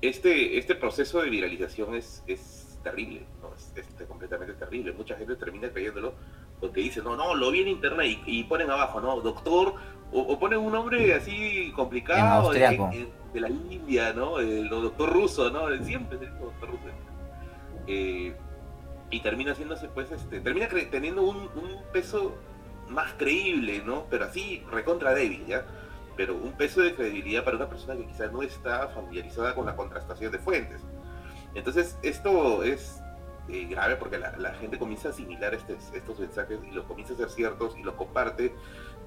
este, 0.00 0.58
este 0.58 0.74
proceso 0.74 1.20
de 1.20 1.30
viralización 1.30 1.94
es, 1.94 2.22
es 2.26 2.78
terrible, 2.82 3.26
¿no? 3.74 3.80
Es, 3.80 4.06
completamente 4.06 4.54
terrible. 4.54 4.92
Mucha 4.92 5.16
gente 5.16 5.36
termina 5.36 5.68
creyéndolo 5.70 6.14
porque 6.60 6.80
dice, 6.80 7.02
no, 7.02 7.16
no, 7.16 7.34
lo 7.34 7.50
vi 7.50 7.62
en 7.62 7.68
internet 7.68 8.20
y, 8.26 8.44
ponen 8.44 8.70
abajo, 8.70 9.00
¿no? 9.00 9.20
Doctor, 9.20 9.74
o, 10.12 10.38
ponen 10.38 10.60
un 10.60 10.72
nombre 10.72 11.14
así 11.14 11.72
complicado 11.74 12.52
de, 12.52 13.08
la 13.34 13.48
India, 13.48 14.12
¿no? 14.12 14.38
El 14.38 14.68
doctor 14.68 15.12
ruso, 15.12 15.50
¿no? 15.50 15.68
Siempre 15.84 16.16
es 16.16 16.22
el 16.22 16.38
doctor 16.38 16.70
ruso. 16.70 16.84
Eh, 17.86 18.34
y 19.10 19.20
termina 19.20 19.52
haciéndose, 19.52 19.88
pues, 19.88 20.10
este, 20.10 20.40
termina 20.40 20.68
teniendo 20.90 21.22
un, 21.22 21.36
un 21.36 21.82
peso 21.92 22.34
más 22.88 23.12
creíble, 23.14 23.82
¿no? 23.84 24.04
Pero 24.10 24.26
así, 24.26 24.64
recontra 24.70 25.14
débil, 25.14 25.44
¿ya? 25.46 25.66
Pero 26.16 26.34
un 26.34 26.52
peso 26.52 26.80
de 26.80 26.94
credibilidad 26.94 27.44
para 27.44 27.56
una 27.56 27.68
persona 27.68 27.96
que 27.96 28.06
quizás 28.06 28.32
no 28.32 28.42
está 28.42 28.88
familiarizada 28.88 29.54
con 29.54 29.66
la 29.66 29.74
contrastación 29.74 30.30
de 30.32 30.38
fuentes. 30.38 30.80
Entonces, 31.54 31.98
esto 32.02 32.62
es 32.62 33.03
eh, 33.48 33.66
grave 33.68 33.96
porque 33.96 34.18
la, 34.18 34.54
gente 34.54 34.78
comienza 34.78 35.08
a 35.08 35.10
asimilar 35.12 35.54
estos 35.54 36.18
mensajes 36.18 36.58
y 36.66 36.70
los 36.70 36.84
comienza 36.84 37.14
a 37.14 37.16
ser 37.16 37.30
ciertos 37.30 37.76
y 37.78 37.82
los 37.82 37.94
comparte 37.94 38.54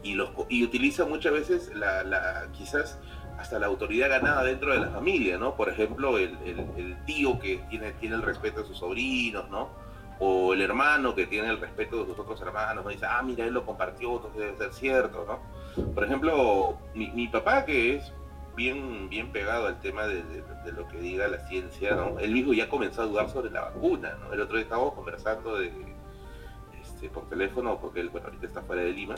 y, 0.04 0.14
los, 0.14 0.32
y 0.50 0.64
utiliza 0.64 1.06
muchas 1.06 1.34
veces 1.34 1.72
la, 1.76 2.48
quizás 2.54 3.00
hasta 3.38 3.60
la 3.60 3.68
autoridad 3.68 4.10
ganada 4.10 4.44
dentro 4.44 4.74
de 4.74 4.80
la 4.80 4.90
familia, 4.90 5.38
¿no? 5.38 5.56
Por 5.56 5.70
ejemplo, 5.70 6.18
el 6.18 6.98
tío 7.06 7.38
que 7.40 7.58
tiene, 7.70 7.92
tiene 7.94 8.16
el 8.16 8.24
respeto 8.24 8.62
de 8.62 8.68
sus 8.68 8.78
sobrinos, 8.78 9.50
¿no? 9.50 9.88
o 10.20 10.54
el 10.54 10.62
hermano 10.62 11.14
que 11.14 11.28
tiene 11.28 11.50
el 11.50 11.60
respeto 11.60 12.00
de 12.00 12.06
sus 12.08 12.20
otros 12.20 12.42
hermanos, 12.42 12.84
¿no? 12.84 12.90
dice, 12.90 13.06
ah, 13.06 13.22
mira, 13.24 13.46
él 13.46 13.54
lo 13.54 13.66
compartió, 13.66 14.16
entonces 14.16 14.40
debe 14.40 14.58
ser 14.58 14.74
cierto, 14.74 15.26
¿no? 15.28 15.94
Por 15.94 16.04
ejemplo, 16.04 16.78
mi, 16.96 17.28
papá, 17.28 17.66
que 17.66 17.96
es 17.96 18.12
bien, 18.58 19.08
bien 19.08 19.32
pegado 19.32 19.68
al 19.68 19.80
tema 19.80 20.08
de, 20.08 20.24
lo 20.76 20.88
que 20.90 21.00
diga 21.00 21.28
la 21.30 21.40
ciencia, 21.48 21.96
¿no? 21.96 22.20
Él 22.20 22.32
mismo 22.32 22.54
ya 22.54 22.68
comenzó 22.68 23.04
a 23.04 23.06
dudar 23.06 23.30
sobre 23.30 23.52
la 23.52 23.62
vacuna, 23.62 24.18
¿no? 24.20 24.34
El 24.34 24.42
otro 24.42 24.58
día 24.58 24.64
estábamos 24.64 24.96
conversando 24.96 25.58
de, 25.58 25.72
este, 26.82 27.08
por 27.10 27.30
teléfono, 27.30 27.80
porque 27.80 28.02
él, 28.02 28.10
bueno, 28.10 28.28
ahorita 28.28 28.48
está 28.48 28.64
fuera 28.64 28.82
de 28.82 28.92
Lima, 28.92 29.16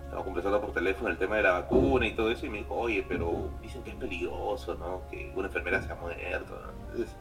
estábamos 0.00 0.24
conversando 0.24 0.60
por 0.60 0.72
teléfono 0.72 1.08
el 1.08 1.16
tema 1.16 1.36
de 1.36 1.44
la 1.44 1.52
vacuna 1.52 2.06
y 2.06 2.14
todo 2.14 2.30
eso, 2.30 2.44
y 2.44 2.50
me 2.50 2.58
dijo, 2.58 2.74
oye, 2.74 3.04
pero 3.08 3.48
dicen 3.62 3.82
que 3.84 3.90
es 3.90 3.96
peligroso, 3.96 4.74
¿no? 4.74 5.02
Que 5.08 5.32
una 5.36 5.46
enfermera 5.46 5.80
se 5.80 5.92
ha 5.92 5.94
muerto, 5.94 6.60
¿no? 6.60 6.72
Entonces, 6.86 7.16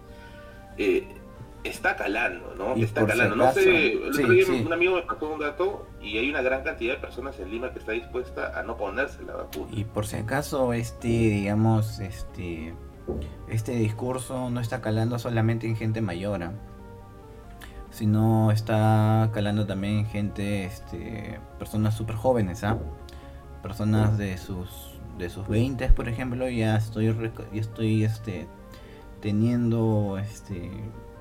eh, 0.78 1.08
está 1.64 1.96
calando, 1.96 2.54
¿no? 2.58 2.76
está 2.76 3.06
calando. 3.06 3.36
no 3.36 3.52
sé, 3.52 3.94
el 3.94 4.10
otro 4.10 4.30
día 4.30 4.46
un 4.66 4.74
amigo 4.74 4.96
me 4.96 5.02
pasó 5.04 5.30
un 5.30 5.40
dato 5.40 5.88
y 6.02 6.18
hay 6.18 6.30
una 6.30 6.42
gran 6.42 6.64
cantidad 6.64 6.96
de 6.96 7.00
personas 7.00 7.40
en 7.40 7.52
Lima 7.52 7.72
que 7.74 7.80
está 7.80 7.92
dispuesta 7.92 8.58
a 8.58 8.64
no 8.64 8.78
ponerse 8.78 9.24
la 9.24 9.36
vacuna. 9.36 9.68
Y 9.72 9.84
por 9.84 10.06
si 10.06 10.18
acaso 10.18 10.74
este, 10.74 11.08
digamos, 11.08 12.00
este 12.00 12.74
este 13.50 13.72
discurso 13.74 14.50
no 14.50 14.60
está 14.60 14.82
calando 14.82 15.18
solamente 15.18 15.68
en 15.68 15.76
gente 15.76 16.02
mayor, 16.02 16.44
¿ah? 16.44 16.52
sino 17.92 18.52
está 18.52 19.30
calando 19.34 19.66
también 19.66 20.00
en 20.00 20.06
gente, 20.06 20.66
este, 20.66 21.40
personas 21.58 21.96
súper 21.96 22.16
jóvenes, 22.16 22.64
¿ah? 22.64 22.78
Personas 23.64 24.18
de 24.18 24.38
sus 24.38 24.96
de 25.18 25.30
sus 25.30 25.48
20, 25.50 25.90
por 25.90 26.08
ejemplo, 26.08 26.48
ya 26.48 26.78
estoy 26.78 27.14
ya 27.52 27.60
estoy 27.60 28.06
este 28.06 28.48
teniendo 29.22 30.18
este 30.18 30.72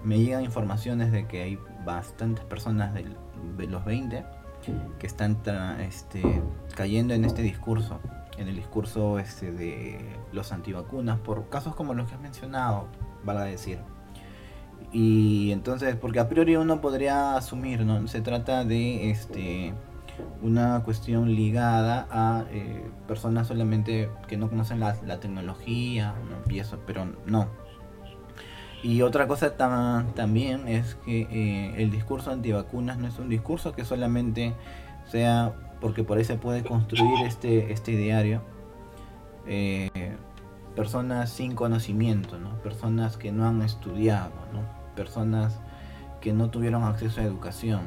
me 0.03 0.19
llegan 0.19 0.45
informaciones 0.45 1.13
de 1.13 1.27
que 1.27 1.43
hay 1.43 1.59
bastantes 1.85 2.45
personas 2.45 2.95
de, 2.95 3.05
los 3.67 3.85
20 3.85 4.25
que 4.99 5.07
están 5.07 5.39
este, 5.81 6.43
cayendo 6.75 7.15
en 7.15 7.25
este 7.25 7.43
discurso, 7.43 8.01
en 8.37 8.49
el 8.49 8.57
discurso 8.57 9.19
este, 9.19 9.53
de 9.53 10.17
los 10.33 10.53
antivacunas, 10.53 11.19
por 11.21 11.49
casos 11.49 11.75
como 11.75 11.95
los 11.95 12.09
que 12.09 12.15
has 12.15 12.21
mencionado, 12.21 12.87
vale 13.25 13.51
decir. 13.51 13.79
Y 14.93 15.51
entonces, 15.53 15.97
porque 15.97 16.19
a 16.19 16.29
priori 16.29 16.57
uno 16.57 16.81
podría 16.81 17.37
asumir, 17.37 17.85
¿no? 17.85 18.07
Se 18.09 18.21
trata 18.21 18.65
de 18.65 19.11
este 19.11 19.75
una 20.43 20.83
cuestión 20.85 21.35
ligada 21.35 22.07
a 22.11 22.45
eh, 22.51 22.91
personas 23.07 23.47
solamente 23.47 24.11
que 24.27 24.37
no 24.37 24.49
conocen 24.49 24.81
la, 24.81 24.95
tecnología, 25.21 26.15
¿no? 26.29 26.53
y 26.53 26.59
eso, 26.59 26.79
pero 26.87 27.07
no, 27.27 27.49
y 28.83 29.03
otra 29.03 29.27
cosa 29.27 29.57
también 29.57 30.69
es 30.69 30.95
que 31.05 31.23
eh, 31.23 31.83
el 31.83 31.91
discurso 31.91 32.31
antivacunas 32.31 32.99
no 32.99 33.09
es 33.09 33.19
un 33.19 33.29
discurso 33.29 33.73
que 33.73 33.85
solamente 33.85 34.55
sea 35.07 35.53
porque 35.81 36.05
por 36.05 36.19
ahí 36.19 36.25
se 36.25 36.37
puede 36.37 36.63
construir 36.63 37.27
este, 37.27 37.73
este 37.73 37.93
ideario. 37.93 38.43
Eh, 39.47 40.17
personas 40.77 41.31
sin 41.31 41.55
conocimiento, 41.55 42.39
¿no? 42.39 42.55
personas 42.63 43.17
que 43.17 43.33
no 43.33 43.49
han 43.49 43.63
estudiado, 43.63 44.33
¿no? 44.53 44.61
personas 44.95 45.59
que 46.21 46.33
no 46.33 46.51
tuvieron 46.51 46.85
acceso 46.85 47.21
a 47.21 47.25
educación. 47.25 47.81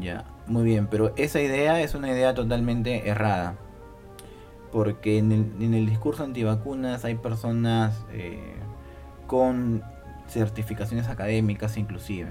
Ya, 0.00 0.24
muy 0.48 0.64
bien, 0.64 0.88
pero 0.88 1.12
esa 1.16 1.40
idea 1.40 1.80
es 1.80 1.94
una 1.94 2.10
idea 2.10 2.34
totalmente 2.34 3.08
errada. 3.08 3.54
Porque 4.72 5.18
en 5.18 5.30
el, 5.30 5.52
en 5.60 5.74
el 5.74 5.86
discurso 5.86 6.24
antivacunas 6.24 7.04
hay 7.04 7.14
personas 7.14 8.04
eh, 8.10 8.56
con 9.34 9.82
certificaciones 10.28 11.08
académicas 11.08 11.76
inclusive. 11.76 12.30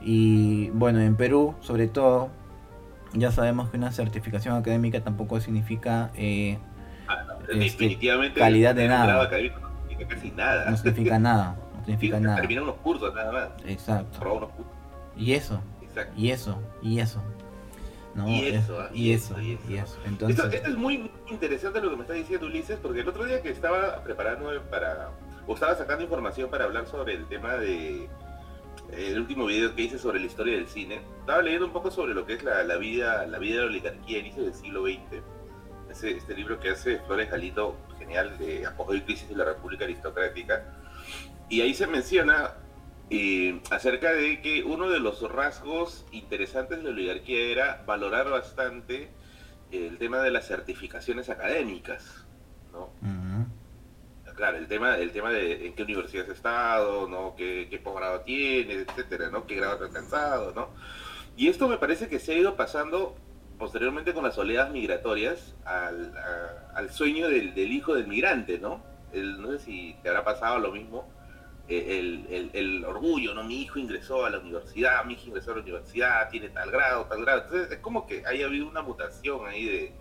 Y 0.00 0.70
bueno, 0.70 1.00
en 1.00 1.14
Perú, 1.14 1.54
sobre 1.60 1.86
todo, 1.86 2.28
ya 3.12 3.30
sabemos 3.30 3.70
que 3.70 3.76
una 3.76 3.92
certificación 3.92 4.56
académica 4.56 5.00
tampoco 5.00 5.40
significa 5.40 6.10
eh, 6.16 6.58
ah, 7.06 7.38
este, 7.54 7.96
calidad 8.34 8.74
de 8.74 8.88
nada. 8.88 9.28
No 9.30 9.30
significa 9.30 10.08
casi 10.08 10.32
nada. 10.32 10.70
No 10.70 10.76
significa 10.76 11.18
nada. 11.20 11.56
No 11.78 11.84
significa 11.84 12.18
nada. 12.18 12.36
Termina 12.36 12.62
unos 12.62 12.76
cursos 12.82 13.14
nada 13.14 13.30
más. 13.30 13.48
Exacto. 13.64 14.50
Y 15.16 15.34
eso. 15.34 15.62
Y 16.16 16.30
eso. 16.30 16.60
Y 16.82 16.98
eso. 16.98 17.22
No, 18.16 18.28
y, 18.28 18.48
eso, 18.48 18.88
y, 18.92 19.12
eso, 19.12 19.40
y 19.40 19.76
eso, 19.76 19.96
Entonces... 20.04 20.52
Esto, 20.52 20.68
es 20.68 20.76
muy 20.76 21.10
interesante 21.30 21.80
lo 21.80 21.88
que 21.88 21.96
me 21.96 22.02
está 22.02 22.12
diciendo 22.12 22.46
Ulises, 22.46 22.78
porque 22.82 23.00
el 23.00 23.08
otro 23.08 23.24
día 23.24 23.40
que 23.40 23.48
estaba 23.48 24.04
preparando 24.04 24.50
para, 24.70 25.12
estaba 25.48 25.74
sacando 25.74 26.04
información 26.04 26.50
para 26.50 26.64
hablar 26.64 26.86
sobre 26.86 27.14
el 27.14 27.26
tema 27.26 27.54
de 27.54 28.08
el 28.90 29.18
último 29.18 29.46
video 29.46 29.74
que 29.74 29.82
hice 29.82 29.98
sobre 29.98 30.20
la 30.20 30.26
historia 30.26 30.56
del 30.56 30.68
cine. 30.68 31.02
Estaba 31.20 31.42
leyendo 31.42 31.66
un 31.66 31.72
poco 31.72 31.90
sobre 31.90 32.14
lo 32.14 32.26
que 32.26 32.34
es 32.34 32.42
la, 32.42 32.62
vida 32.76 33.26
la 33.26 33.38
vida 33.38 33.56
de 33.56 33.60
la 33.62 33.66
oligarquía 33.66 34.18
inicios 34.18 34.46
del 34.46 34.54
siglo 34.54 34.84
XX. 34.84 35.22
Este 35.90 36.34
libro 36.34 36.58
que 36.58 36.70
hace 36.70 36.98
Flores 37.00 37.30
Galito, 37.30 37.76
genial, 37.98 38.38
de 38.38 38.66
Apogeo 38.66 38.96
y 38.96 39.02
Crisis 39.02 39.28
de 39.28 39.36
la 39.36 39.44
República 39.44 39.84
Aristocrática. 39.84 40.64
Y 41.48 41.60
ahí 41.60 41.74
se 41.74 41.86
menciona 41.86 42.54
eh, 43.10 43.60
acerca 43.70 44.12
de 44.12 44.40
que 44.40 44.62
uno 44.64 44.88
de 44.88 45.00
los 45.00 45.20
rasgos 45.30 46.06
interesantes 46.12 46.78
de 46.78 46.84
la 46.84 46.90
oligarquía 46.90 47.40
era 47.40 47.82
valorar 47.86 48.30
bastante 48.30 49.10
el 49.70 49.98
tema 49.98 50.20
de 50.20 50.30
las 50.30 50.46
certificaciones 50.46 51.28
académicas. 51.28 52.24
¿no? 52.72 52.90
Claro, 54.34 54.58
el 54.58 54.66
tema, 54.66 54.96
el 54.98 55.12
tema 55.12 55.30
de 55.30 55.66
en 55.66 55.74
qué 55.74 55.82
universidad 55.82 56.24
has 56.24 56.36
estado, 56.36 57.08
¿no? 57.08 57.34
Qué, 57.36 57.68
qué 57.70 57.78
posgrado 57.78 58.20
tienes, 58.20 58.86
etcétera, 58.88 59.30
¿no? 59.30 59.46
Qué 59.46 59.56
grado 59.56 59.74
has 59.74 59.82
alcanzado, 59.82 60.52
¿no? 60.54 60.68
Y 61.36 61.48
esto 61.48 61.68
me 61.68 61.78
parece 61.78 62.08
que 62.08 62.18
se 62.18 62.32
ha 62.32 62.38
ido 62.38 62.56
pasando 62.56 63.16
posteriormente 63.58 64.12
con 64.12 64.24
las 64.24 64.36
oleadas 64.38 64.72
migratorias 64.72 65.54
al, 65.64 66.12
al 66.74 66.90
sueño 66.90 67.28
del, 67.28 67.54
del, 67.54 67.72
hijo 67.72 67.94
del 67.94 68.06
migrante, 68.06 68.58
¿no? 68.58 68.82
No 69.12 69.52
sé 69.52 69.58
si 69.60 69.96
te 70.02 70.08
habrá 70.08 70.24
pasado 70.24 70.58
lo 70.58 70.72
mismo, 70.72 71.08
eh, 71.68 71.98
el, 71.98 72.26
el, 72.28 72.50
el, 72.54 72.84
orgullo, 72.84 73.34
¿no? 73.34 73.44
Mi 73.44 73.62
hijo 73.62 73.78
ingresó 73.78 74.24
a 74.24 74.30
la 74.30 74.40
universidad, 74.40 75.04
mi 75.04 75.14
hijo 75.14 75.28
ingresó 75.28 75.52
a 75.52 75.56
la 75.56 75.62
universidad, 75.62 76.28
tiene 76.28 76.48
tal 76.48 76.70
grado, 76.70 77.04
tal 77.04 77.22
grado. 77.22 77.42
Entonces 77.42 77.70
es 77.72 77.78
como 77.78 78.06
que 78.06 78.26
haya 78.26 78.46
habido 78.46 78.68
una 78.68 78.82
mutación 78.82 79.46
ahí 79.46 79.64
de, 79.64 79.92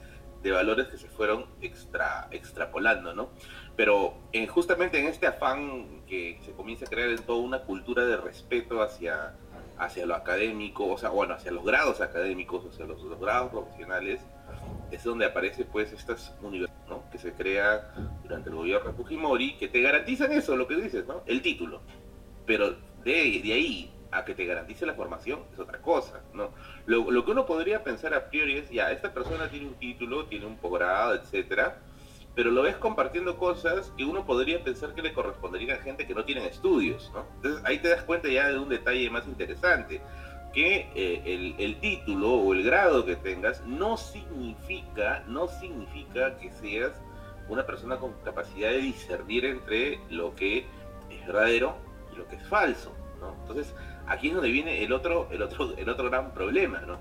de 0.41 0.51
valores 0.51 0.88
que 0.88 0.98
se 0.98 1.07
fueron 1.07 1.45
extra, 1.62 2.27
extrapolando, 2.31 3.13
¿no? 3.13 3.29
Pero 3.75 4.15
en, 4.31 4.48
justamente 4.48 5.00
en 5.00 5.07
este 5.07 5.27
afán 5.27 6.01
que 6.07 6.39
se 6.43 6.51
comienza 6.51 6.86
a 6.86 6.89
crear 6.89 7.10
en 7.10 7.24
toda 7.24 7.39
una 7.39 7.62
cultura 7.62 8.05
de 8.05 8.17
respeto 8.17 8.81
hacia, 8.81 9.36
hacia 9.77 10.05
lo 10.05 10.15
académico, 10.15 10.88
o 10.88 10.98
sea, 10.98 11.10
bueno, 11.10 11.36
hacia 11.36 11.51
los 11.51 11.63
grados 11.63 12.01
académicos, 12.01 12.65
hacia 12.65 12.86
los, 12.86 13.01
los 13.03 13.19
grados 13.19 13.51
profesionales, 13.51 14.21
es 14.91 15.03
donde 15.03 15.25
aparece 15.25 15.63
pues 15.63 15.93
estas 15.93 16.36
universidades, 16.41 16.89
¿no? 16.89 17.03
Que 17.12 17.17
se 17.17 17.33
crea 17.33 17.93
durante 18.24 18.50
el 18.50 18.55
gobierno 18.55 18.91
de 18.91 18.98
Fujimori, 18.98 19.57
que 19.57 19.67
te 19.67 19.81
garantizan 19.81 20.31
eso, 20.31 20.55
lo 20.55 20.67
que 20.67 20.75
dices, 20.75 21.05
¿no? 21.07 21.24
El 21.25 21.41
título. 21.41 21.81
Pero 22.45 22.71
de, 23.03 23.41
de 23.43 23.53
ahí 23.53 23.93
a 24.11 24.25
que 24.25 24.35
te 24.35 24.45
garantice 24.45 24.85
la 24.85 24.93
formación 24.93 25.39
es 25.53 25.59
otra 25.59 25.79
cosa, 25.79 26.21
¿no? 26.33 26.49
Lo, 26.85 27.09
lo, 27.11 27.25
que 27.25 27.31
uno 27.31 27.45
podría 27.45 27.83
pensar 27.83 28.13
a 28.13 28.29
priori 28.29 28.57
es, 28.57 28.69
ya, 28.69 28.91
esta 28.91 29.13
persona 29.13 29.49
tiene 29.49 29.67
un 29.67 29.75
título, 29.75 30.25
tiene 30.25 30.45
un 30.45 30.57
posgrado, 30.57 31.15
etcétera, 31.15 31.77
pero 32.35 32.49
lo 32.49 32.61
ves 32.61 32.77
compartiendo 32.77 33.37
cosas 33.37 33.91
que 33.97 34.05
uno 34.05 34.25
podría 34.25 34.63
pensar 34.63 34.93
que 34.93 35.01
le 35.01 35.13
corresponderían 35.13 35.77
a 35.77 35.81
gente 35.81 36.07
que 36.07 36.13
no 36.13 36.23
tiene 36.23 36.47
estudios, 36.47 37.11
¿no? 37.13 37.25
Entonces 37.35 37.61
ahí 37.65 37.79
te 37.79 37.89
das 37.89 38.03
cuenta 38.03 38.29
ya 38.29 38.47
de 38.49 38.57
un 38.57 38.69
detalle 38.69 39.09
más 39.09 39.27
interesante. 39.27 40.01
que 40.53 40.91
eh, 40.95 41.55
el, 41.59 41.79
título 41.79 42.33
o 42.33 42.53
el 42.53 42.63
grado 42.63 43.05
que 43.05 43.15
tengas 43.15 43.65
no 43.65 43.95
significa, 43.95 45.23
no 45.25 45.47
significa 45.47 46.37
que 46.37 46.51
seas 46.51 46.91
una 47.47 47.65
persona 47.65 47.97
con 47.97 48.11
capacidad 48.25 48.69
de 48.69 48.79
discernir 48.79 49.45
entre 49.45 49.99
lo 50.09 50.35
que 50.35 50.65
es 51.09 51.25
verdadero 51.25 51.77
y 52.11 52.17
lo 52.17 52.27
que 52.27 52.35
es 52.35 52.47
falso, 52.47 52.93
¿no? 53.21 53.33
Entonces, 53.41 53.73
aquí 54.08 54.29
es 54.29 54.34
donde 54.34 54.50
viene 54.50 54.84
el 54.84 54.93
otro, 54.93 55.27
el 55.31 55.41
otro, 55.41 55.75
el 55.77 55.89
otro 55.89 56.10
gran 56.10 56.34
problema, 56.34 56.79
¿no? 56.79 57.00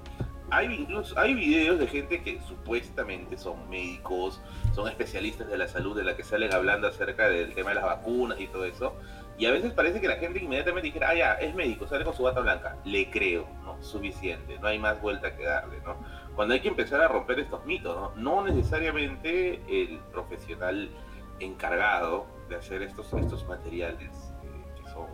Hay 0.52 0.66
incluso, 0.75 1.16
hay 1.16 1.35
videos 1.35 1.78
de 1.78 1.87
gente 1.87 2.23
que 2.23 2.40
supuestamente 2.40 3.38
son 3.38 3.71
médicos, 3.71 4.40
son 4.75 4.88
especialistas 4.88 5.49
de 5.49 5.57
la 5.57 5.69
salud, 5.69 5.97
de 5.97 6.02
la 6.02 6.16
que 6.16 6.25
salen 6.25 6.52
hablando 6.52 6.88
acerca 6.88 7.28
del 7.28 7.54
tema 7.54 7.69
de 7.71 7.76
las 7.76 7.85
vacunas 7.85 8.40
y 8.40 8.49
todo 8.49 8.64
eso, 8.64 8.97
y 9.40 9.47
a 9.47 9.52
veces 9.52 9.73
parece 9.73 10.02
que 10.02 10.07
la 10.09 10.16
gente 10.16 10.38
inmediatamente 10.38 10.88
dijera, 10.88 11.09
ah, 11.09 11.14
ya, 11.14 11.33
es 11.35 11.54
médico, 11.54 11.87
sale 11.87 12.04
con 12.04 12.14
su 12.14 12.25
bata 12.25 12.40
blanca. 12.40 12.76
Le 12.85 13.09
creo, 13.11 13.49
¿no? 13.64 13.83
Suficiente, 13.83 14.59
no 14.59 14.66
hay 14.66 14.78
más 14.78 15.00
vuelta 15.00 15.35
que 15.35 15.45
darle, 15.45 15.80
¿no? 15.80 15.97
Cuando 16.37 16.52
hay 16.52 16.61
que 16.61 16.69
empezar 16.69 17.00
a 17.00 17.09
romper 17.09 17.40
estos 17.40 17.64
mitos, 17.64 17.97
¿no? 17.97 18.12
No 18.16 18.45
necesariamente 18.45 19.62
el 19.66 19.99
profesional 20.12 20.90
encargado 21.38 22.26
de 22.50 22.57
hacer 22.57 22.83
estos, 22.83 23.11
estos 23.14 23.47
materiales 23.49 24.11
eh, 24.45 24.83
que 24.83 24.90
son 24.90 25.07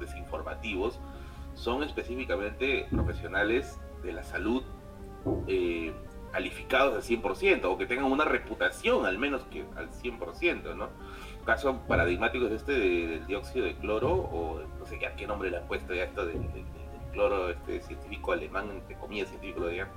desinformativos 0.00 0.98
son 1.56 1.82
específicamente 1.82 2.86
profesionales 2.90 3.80
de 4.04 4.12
la 4.12 4.22
salud 4.22 4.62
eh, 5.48 5.92
calificados 6.30 6.94
al 6.94 7.02
100% 7.02 7.64
o 7.64 7.76
que 7.76 7.86
tengan 7.86 8.04
una 8.04 8.24
reputación 8.24 9.06
al 9.06 9.18
menos 9.18 9.42
que 9.50 9.64
al 9.74 9.90
100%, 9.90 10.76
¿no? 10.76 10.88
caso 11.44 11.80
paradigmático 11.86 12.46
es 12.46 12.52
este 12.52 12.72
del 12.72 13.26
dióxido 13.26 13.64
de 13.64 13.76
cloro, 13.76 14.12
o 14.12 14.60
no 14.78 14.84
sé 14.84 14.98
qué, 14.98 15.08
qué 15.16 15.26
nombre 15.26 15.50
le 15.50 15.58
han 15.58 15.66
puesto 15.66 15.94
ya 15.94 16.04
esto 16.04 16.26
del, 16.26 16.40
cloro 17.12 17.48
este 17.48 17.80
científico 17.80 18.32
alemán, 18.32 18.68
entre 18.70 18.96
comillas 18.96 19.28
científico 19.28 19.60
lo 19.60 19.68
digan, 19.68 19.88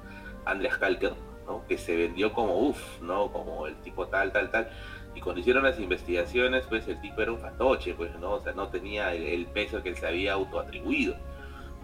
Andreas 0.45 0.77
Kalker, 0.77 1.13
¿no? 1.45 1.65
que 1.67 1.77
se 1.77 1.97
vendió 1.97 2.31
como 2.31 2.57
uff, 2.59 3.01
¿no? 3.01 3.31
como 3.31 3.67
el 3.67 3.75
tipo 3.81 4.07
tal, 4.07 4.31
tal, 4.31 4.49
tal. 4.51 4.69
Y 5.15 5.21
cuando 5.21 5.41
hicieron 5.41 5.63
las 5.63 5.79
investigaciones, 5.79 6.65
pues 6.67 6.87
el 6.87 7.01
tipo 7.01 7.21
era 7.21 7.31
un 7.31 7.39
fantoche, 7.39 7.93
pues, 7.95 8.17
¿no? 8.19 8.33
O 8.33 8.41
sea, 8.41 8.53
no 8.53 8.69
tenía 8.69 9.13
el, 9.13 9.47
peso 9.47 9.81
que 9.81 9.89
él 9.89 9.97
se 9.97 10.07
había 10.07 10.33
autoatribuido. 10.33 11.15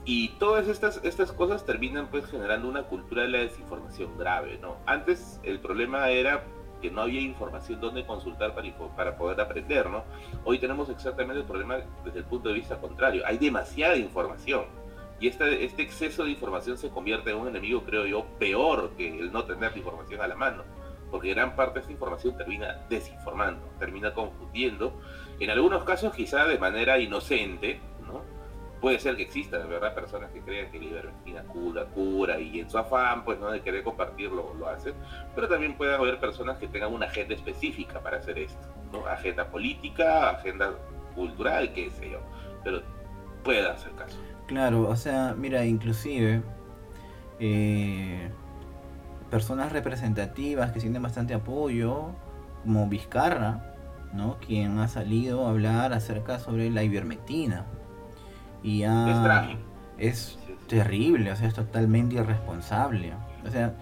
Y 0.05 0.29
todas 0.37 0.67
estas, 0.67 1.01
estas 1.03 1.31
cosas 1.31 1.65
terminan 1.65 2.07
pues 2.11 2.27
generando 2.27 2.69
una 2.69 2.83
cultura 2.83 3.23
de 3.23 3.29
la 3.29 3.39
desinformación 3.39 4.15
grave, 4.19 4.59
¿no? 4.61 4.77
Antes 4.85 5.39
el 5.41 5.59
problema 5.59 6.11
era 6.11 6.43
que 6.79 6.91
no 6.91 7.01
había 7.01 7.21
información 7.21 7.81
donde 7.81 8.05
consultar 8.05 8.53
para, 8.53 8.71
para 8.95 9.17
poder 9.17 9.41
aprender, 9.41 9.89
¿no? 9.89 10.03
Hoy 10.43 10.59
tenemos 10.59 10.89
exactamente 10.89 11.41
el 11.41 11.47
problema 11.47 11.79
desde 12.03 12.19
el 12.19 12.25
punto 12.25 12.49
de 12.49 12.55
vista 12.55 12.77
contrario. 12.77 13.23
Hay 13.25 13.39
demasiada 13.39 13.95
información. 13.95 14.65
Y 15.19 15.27
este, 15.27 15.63
exceso 15.81 16.23
de 16.23 16.31
información 16.31 16.77
se 16.77 16.89
convierte 16.89 17.31
en 17.31 17.37
un 17.37 17.47
enemigo, 17.47 17.83
creo 17.83 18.05
yo, 18.05 18.25
peor 18.37 18.91
que 18.97 19.07
el 19.07 19.31
no 19.31 19.45
tener 19.45 19.71
la 19.71 19.77
información 19.77 20.21
a 20.21 20.27
la 20.27 20.35
mano. 20.35 20.63
Porque 21.09 21.29
gran 21.29 21.55
parte 21.55 21.75
de 21.75 21.79
esta 21.79 21.91
información 21.91 22.37
termina 22.37 22.85
desinformando, 22.89 23.65
termina 23.79 24.13
confundiendo. 24.13 25.01
En 25.39 25.49
algunos 25.49 25.83
casos 25.83 26.13
quizá 26.13 26.45
de 26.45 26.59
manera 26.59 26.99
inocente, 26.99 27.79
puede 28.85 28.99
ser 28.99 29.15
que 29.15 29.23
exista, 29.23 29.57
de 29.57 29.65
verdad, 29.65 29.95
personas 29.95 30.29
que 30.29 30.41
crean 30.41 30.69
que 30.69 30.77
la 30.77 30.85
ivermectina 30.85 31.41
cura, 31.45 31.85
cura 31.85 32.39
y 32.39 32.59
en 32.59 32.69
su 32.69 32.77
afán, 32.77 33.25
pues, 33.25 33.39
¿no? 33.39 33.49
De 33.49 33.61
querer 33.61 33.83
compartirlo, 33.83 34.53
lo 34.59 34.69
hacen. 34.69 34.93
Pero 35.33 35.47
también 35.47 35.75
puede 35.75 35.95
haber 35.95 36.19
personas 36.19 36.59
que 36.59 36.67
tengan 36.67 36.93
una 36.93 37.07
agenda 37.07 37.33
específica 37.33 37.99
para 37.99 38.17
hacer 38.17 38.37
esto, 38.37 38.67
¿no? 38.91 39.07
Agenda 39.07 39.49
política, 39.49 40.29
agenda 40.29 40.75
cultural, 41.15 41.73
qué 41.73 41.89
sé 41.89 42.11
yo. 42.11 42.19
Pero 42.63 42.83
puede 43.43 43.67
hacer 43.67 43.91
caso. 43.93 44.19
Claro, 44.45 44.87
o 44.87 44.95
sea, 44.95 45.33
mira, 45.35 45.65
inclusive 45.65 46.43
eh, 47.39 48.29
personas 49.31 49.71
representativas 49.71 50.73
que 50.73 50.79
sienten 50.79 51.01
bastante 51.01 51.33
apoyo, 51.33 52.11
como 52.61 52.87
Vizcarra, 52.87 53.73
¿no? 54.13 54.37
Quien 54.37 54.77
ha 54.77 54.87
salido 54.87 55.47
a 55.47 55.49
hablar 55.49 55.91
acerca 55.91 56.37
sobre 56.37 56.69
la 56.69 56.83
ivermectina 56.83 57.65
y 58.65 58.83
es, 59.99 60.39
terrible, 60.67 61.31
o 61.31 61.35
sea, 61.35 61.47
es 61.47 61.53
totalmente 61.53 62.15
irresponsable. 62.15 63.13
O 63.45 63.51
sea, 63.51 63.75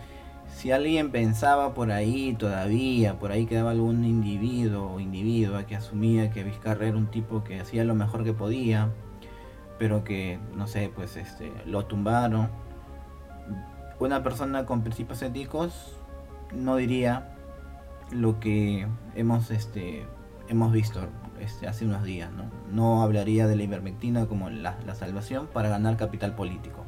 si 0.53 0.73
alguien 0.73 1.09
pensaba 1.09 1.73
por 1.73 1.89
ahí 1.93 2.35
todavía, 2.37 3.17
por 3.17 3.31
ahí 3.31 3.45
quedaba 3.45 3.71
algún 3.71 4.03
individuo 4.03 4.91
o 4.91 4.99
individua 4.99 5.65
que 5.65 5.77
asumía 5.77 6.31
que 6.31 6.43
Vizcarra 6.43 6.87
era 6.87 6.97
un 6.97 7.07
tipo 7.07 7.45
que 7.45 7.61
hacía 7.61 7.85
lo 7.85 7.95
mejor 7.95 8.25
que 8.25 8.33
podía, 8.33 8.89
pero 9.79 10.03
que, 10.03 10.37
no 10.53 10.67
sé, 10.67 10.91
pues 10.93 11.15
este, 11.15 11.53
lo 11.65 11.85
tumbaron. 11.85 12.49
Una 13.99 14.21
persona 14.21 14.65
con 14.65 14.81
principios 14.81 15.21
éticos 15.21 15.97
no 16.51 16.75
diría 16.75 17.37
lo 18.11 18.41
que 18.41 18.85
hemos, 19.15 19.49
este, 19.49 20.05
hemos 20.49 20.73
visto 20.73 21.07
este, 21.43 21.67
hace 21.67 21.85
unos 21.85 22.03
días. 22.03 22.31
¿no? 22.31 22.49
no 22.73 23.03
hablaría 23.03 23.47
de 23.47 23.55
la 23.55 23.63
ivermectina 23.63 24.25
como 24.25 24.49
la, 24.49 24.77
salvación 24.95 25.47
para 25.47 25.69
ganar 25.69 25.95
capital 25.95 26.35
político. 26.35 26.83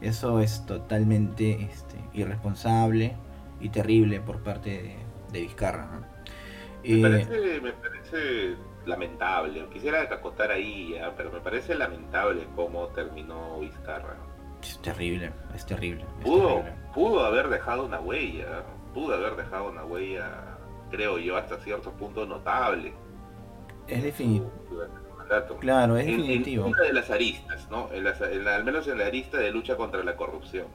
Eso 0.00 0.40
es 0.40 0.64
totalmente 0.64 1.62
este, 1.64 1.96
irresponsable 2.14 3.16
y 3.60 3.68
terrible 3.68 4.20
por 4.20 4.42
parte 4.42 4.96
de, 5.32 5.40
Vizcarra. 5.40 5.86
Me, 6.82 6.98
eh, 6.98 7.02
parece, 7.02 7.60
me, 7.60 7.72
parece, 7.72 8.56
lamentable, 8.86 9.66
quisiera 9.72 10.02
acotar 10.02 10.50
ahí, 10.50 10.94
pero 11.16 11.30
me 11.30 11.40
parece 11.40 11.74
lamentable 11.74 12.46
cómo 12.56 12.86
terminó 12.88 13.60
Vizcarra. 13.60 14.16
Es 14.62 14.80
terrible, 14.80 15.32
es 15.54 15.66
terrible. 15.66 16.04
pudo, 16.22 16.64
pudo 16.94 17.24
haber 17.24 17.48
dejado 17.48 17.84
una 17.84 18.00
huella, 18.00 18.64
pudo 18.94 19.14
haber 19.14 19.36
dejado 19.36 19.70
una 19.70 19.84
huella, 19.84 20.58
creo 20.90 21.18
yo, 21.18 21.36
hasta 21.36 21.58
cierto 21.58 21.92
punto 21.92 22.26
notable 22.26 22.94
es 23.90 24.02
definitivo. 24.02 24.50
Claro, 25.60 25.96
es 25.96 26.06
definitivo. 26.06 26.66
una 26.66 26.82
de 26.82 26.92
las 26.92 27.10
aristas, 27.10 27.68
¿no? 27.70 27.88
al 27.88 28.64
menos 28.64 28.88
en 28.88 28.98
la 28.98 29.06
arista 29.06 29.38
de 29.38 29.52
lucha 29.52 29.76
contra 29.76 30.02
la 30.02 30.16
corrupción. 30.16 30.66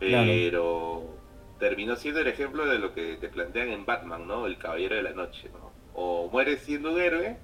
Pero 0.00 1.16
terminó 1.60 1.94
siendo 1.94 2.20
el 2.20 2.26
ejemplo 2.26 2.66
de 2.66 2.80
lo 2.80 2.92
que 2.92 3.16
te 3.18 3.28
plantean 3.28 3.68
en 3.68 3.86
Batman, 3.86 4.26
¿no? 4.26 4.46
El 4.46 4.58
Caballero 4.58 4.96
de 4.96 5.02
la 5.02 5.12
Noche, 5.12 5.48
¿no? 5.52 5.70
O 5.94 6.28
mueres 6.28 6.62
siendo 6.62 6.92
un 6.92 7.00
héroe 7.00 7.36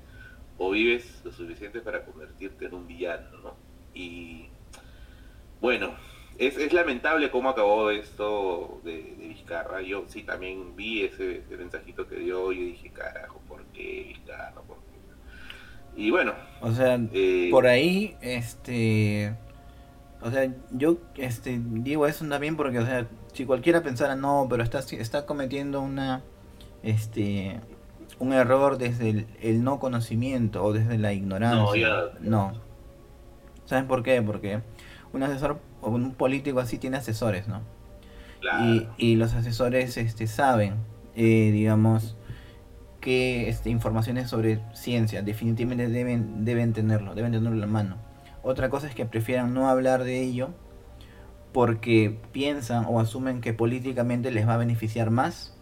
o 0.57 0.71
vives 0.71 1.21
lo 1.25 1.31
suficiente 1.31 1.81
para 1.81 2.05
convertirte 2.05 2.67
en 2.67 2.75
un 2.75 2.89
villano, 2.89 3.39
¿no? 3.39 3.57
Y 3.95 4.49
bueno, 5.61 5.95
es, 6.39 6.73
lamentable 6.73 7.31
cómo 7.31 7.49
acabó 7.51 7.91
esto 7.91 8.81
de, 8.85 9.15
Vizcarra. 9.19 9.83
Yo 9.83 10.05
sí 10.09 10.23
también 10.23 10.75
vi 10.77 11.05
ese, 11.05 11.43
mensajito 11.51 12.07
que 12.07 12.17
dio 12.17 12.53
y 12.53 12.73
dije, 12.73 12.91
carajo, 12.91 13.41
Y 15.97 16.11
bueno. 16.11 16.33
O 16.61 16.73
sea, 16.73 16.99
eh, 17.13 17.49
por 17.51 17.67
ahí, 17.67 18.17
este... 18.21 19.35
O 20.21 20.31
sea, 20.31 20.49
yo 20.71 20.99
este, 21.17 21.61
digo 21.61 22.07
eso 22.07 22.25
también 22.27 22.57
porque, 22.57 22.79
o 22.79 22.87
sea, 22.87 23.07
si 23.33 23.45
cualquiera 23.45 23.83
pensara, 23.83 24.17
no, 24.17 24.47
pero 24.49 24.63
está, 24.63 24.79
está 24.79 25.27
cometiendo 25.27 25.81
una... 25.81 26.23
Este, 26.83 27.61
un 28.21 28.33
error 28.33 28.79
desde 28.79 29.27
el, 29.43 29.65
no 29.65 29.79
conocimiento 29.81 30.65
o 30.65 30.73
desde 30.73 30.99
la 30.99 31.13
ignorancia. 31.13 31.89
No, 32.21 32.53
no. 32.53 32.61
¿Saben 33.65 33.87
por 33.87 34.03
qué? 34.03 34.23
Porque 34.23 34.61
un 35.13 35.23
asesor 35.23 35.61
o 35.81 35.91
un 35.91 36.15
político 36.15 36.61
así 36.61 36.79
tiene 36.79 36.97
asesores, 36.97 37.49
¿no? 37.49 37.63
Y, 38.97 39.17
los 39.17 39.35
asesores 39.35 39.97
este, 39.97 40.27
saben, 40.29 40.77
eh, 41.17 41.51
digamos, 41.53 42.17
este, 43.09 43.71
informaciones 43.71 44.29
sobre 44.29 44.61
ciencia 44.73 45.23
definitivamente 45.23 45.89
deben, 45.89 46.45
deben 46.45 46.73
tenerlo, 46.73 47.15
deben 47.15 47.33
tenerlo 47.33 47.55
en 47.55 47.61
la 47.61 47.67
mano. 47.67 47.97
Otra 48.43 48.71
cosa 48.71 48.87
es 48.87 48.95
que 48.95 49.07
prefieran 49.07 49.55
no 49.55 49.69
hablar 49.69 50.05
de 50.05 50.21
ello 50.21 50.51
porque 51.53 52.19
piensan 52.33 52.85
o 52.89 53.01
asumen 53.01 53.41
que 53.41 53.53
políticamente 53.53 54.31
les 54.31 54.47
va 54.47 54.55
a 54.55 54.59
beneficiar 54.59 55.11
más 55.11 55.57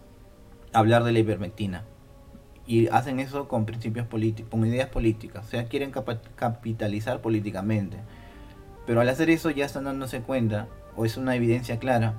hablar 0.73 1.05
de 1.05 1.13
la 1.13 1.19
ivermectina. 1.19 1.85
Y 2.67 2.89
hacen 2.89 3.21
eso 3.21 3.49
con 3.49 3.65
principios 3.65 4.07
políticos, 4.07 4.51
con 4.51 4.67
ideas 4.67 4.89
políticas. 4.89 5.47
O 5.47 5.49
sea, 5.49 5.67
quieren 5.67 5.93
capitalizar 6.35 7.21
políticamente. 7.21 7.99
Pero 8.87 9.01
al 9.01 9.09
hacer 9.09 9.31
eso 9.31 9.51
ya 9.51 9.65
están 9.65 9.85
dándose 9.85 10.21
cuenta, 10.21 10.69
o 10.97 11.05
es 11.05 11.17
una 11.17 11.37
evidencia 11.37 11.79
clara, 11.79 12.15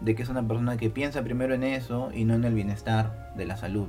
de 0.00 0.14
que 0.14 0.22
es 0.22 0.28
una 0.28 0.46
persona 0.46 0.76
que 0.76 0.90
piensa 0.90 1.22
primero 1.22 1.54
en 1.54 1.64
eso 1.64 2.10
y 2.14 2.24
no 2.24 2.34
en 2.34 2.44
el 2.44 2.54
bienestar 2.54 3.34
de 3.36 3.46
la 3.46 3.56
salud. 3.56 3.88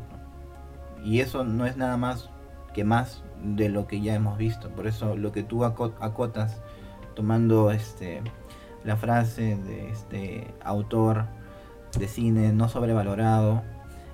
Y 1.03 1.21
eso 1.21 1.43
no 1.43 1.65
es 1.65 1.77
nada 1.77 1.97
más 1.97 2.29
que 2.73 2.83
más 2.83 3.23
de 3.43 3.69
lo 3.69 3.87
que 3.87 4.01
ya 4.01 4.15
hemos 4.15 4.37
visto. 4.37 4.69
Por 4.69 4.87
eso 4.87 5.15
lo 5.15 5.31
que 5.31 5.43
tú 5.43 5.65
acotas, 5.65 6.61
tomando 7.15 7.71
este 7.71 8.21
la 8.83 8.95
frase 8.95 9.57
de 9.57 9.89
este 9.89 10.53
autor 10.63 11.25
de 11.97 12.07
cine 12.07 12.53
no 12.53 12.69
sobrevalorado, 12.69 13.63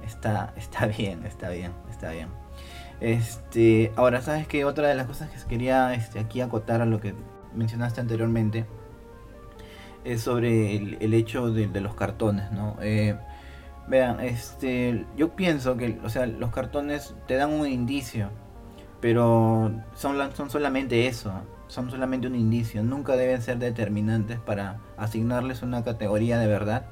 está, 0.06 0.54
está 0.56 0.88
bien, 0.88 1.26
está 1.26 1.50
bien, 1.50 1.72
está 1.90 2.12
bien. 2.12 2.30
Este, 3.02 3.92
ahora, 3.96 4.22
¿sabes 4.22 4.48
que 4.48 4.66
Otra 4.66 4.88
de 4.88 4.96
las 4.96 5.08
cosas 5.08 5.30
que 5.30 5.48
quería 5.48 5.94
este, 5.94 6.20
aquí 6.20 6.42
acotar 6.42 6.82
a 6.82 6.86
lo 6.86 7.02
que 7.02 7.14
mencionaste 7.54 8.02
anteriormente 8.02 8.66
es 10.04 10.22
sobre 10.22 10.76
el, 10.76 11.14
hecho 11.14 11.52
de, 11.52 11.68
los 11.82 11.96
cartones, 11.96 12.52
¿no? 12.52 12.78
Eh, 12.82 13.18
vean, 13.88 14.20
este, 14.20 15.06
yo 15.16 15.36
pienso 15.36 15.78
que, 15.78 16.00
o 16.04 16.10
sea, 16.10 16.26
los 16.26 16.52
cartones 16.52 17.16
te 17.28 17.36
dan 17.36 17.52
un 17.52 17.68
indicio, 17.68 18.30
pero 19.02 19.72
son, 19.96 20.18
son 20.34 20.50
solamente 20.50 21.08
eso, 21.08 21.34
son 21.68 21.92
solamente 21.92 22.28
un 22.28 22.36
indicio, 22.36 22.84
nunca 22.84 23.16
deben 23.16 23.42
ser 23.42 23.58
determinantes 23.58 24.40
para 24.40 24.80
asignarles 24.98 25.62
una 25.62 25.84
categoría 25.84 26.40
de 26.40 26.48
verdad 26.48 26.86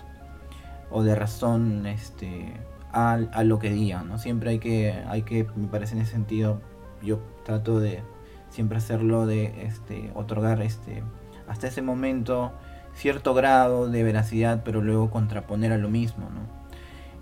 o 0.92 1.04
de 1.04 1.16
razón, 1.16 1.86
este, 1.88 2.54
a, 2.92 3.14
a 3.14 3.44
lo 3.44 3.60
que 3.60 3.72
digan, 3.72 4.08
¿no? 4.08 4.18
Siempre 4.18 4.52
hay 4.52 4.60
que, 4.60 4.94
hay 5.08 5.24
que, 5.24 5.48
me 5.56 5.68
parece 5.68 5.96
en 5.96 6.02
ese 6.02 6.12
sentido, 6.12 6.62
yo 7.02 7.20
trato 7.44 7.80
de 7.80 8.02
siempre 8.50 8.78
hacerlo 8.78 9.26
de 9.26 9.66
este, 9.66 10.12
otorgar 10.14 10.62
este, 10.62 11.04
hasta 11.48 11.68
ese 11.68 11.82
momento 11.82 12.54
cierto 12.94 13.34
grado 13.34 13.90
de 13.90 14.04
veracidad, 14.04 14.62
pero 14.64 14.82
luego 14.82 15.10
contraponer 15.10 15.72
a 15.72 15.78
lo 15.78 15.90
mismo, 15.90 16.30
¿no? 16.30 16.62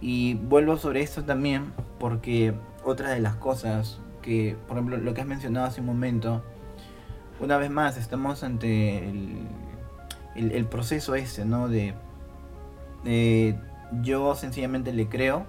Y 0.02 0.34
vuelvo 0.34 0.78
sobre 0.78 1.02
esto 1.02 1.24
también 1.24 1.74
porque 2.00 2.54
otra 2.84 3.12
de 3.12 3.20
las 3.20 3.36
cosas 3.36 4.00
que, 4.22 4.58
por 4.68 4.78
ejemplo, 4.78 4.98
lo 4.98 5.14
que 5.14 5.22
has 5.22 5.28
mencionado 5.28 5.68
hace 5.68 5.82
un 5.82 5.88
momento, 5.88 6.44
una 7.40 7.58
vez 7.58 7.70
más 7.70 7.98
estamos 7.98 8.44
ante 8.44 9.08
el, 9.08 9.48
el, 10.36 10.66
proceso 10.66 11.16
ese, 11.16 11.46
¿no? 11.46 11.70
De, 11.70 11.94
yo 14.02 14.36
sencillamente 14.36 14.94
le 14.94 15.08
creo, 15.08 15.46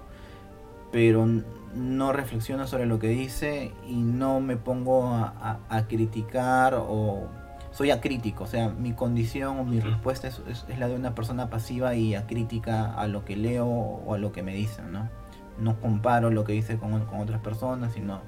pero 0.91 1.27
no 1.73 2.13
reflexiono 2.13 2.67
sobre 2.67 2.85
lo 2.85 2.99
que 2.99 3.07
dice 3.07 3.71
y 3.87 3.95
no 3.95 4.39
me 4.39 4.57
pongo 4.57 5.07
a, 5.07 5.59
a 5.69 5.87
criticar 5.87 6.75
o 6.75 7.27
soy 7.73 7.89
acrítico, 7.89 8.43
o 8.43 8.47
sea, 8.47 8.69
mi 8.69 8.93
condición 8.93 9.59
o 9.59 9.63
mi 9.63 9.79
respuesta 9.79 10.27
es, 10.27 10.65
la 10.77 10.87
de 10.87 10.95
una 10.95 11.15
persona 11.15 11.49
pasiva 11.49 11.95
y 11.95 12.13
acrítica 12.13 12.93
a 12.93 13.07
lo 13.07 13.25
que 13.25 13.35
leo 13.35 13.65
o 13.65 14.13
a 14.13 14.19
lo 14.19 14.31
que 14.31 14.43
me 14.43 14.53
dicen, 14.53 14.91
¿no? 14.91 15.09
No 15.57 15.79
comparo 15.79 16.29
lo 16.29 16.43
que 16.43 16.53
dice 16.53 16.77
con, 16.77 16.93
otras 16.93 17.41
personas, 17.41 17.93
sino 17.93 18.21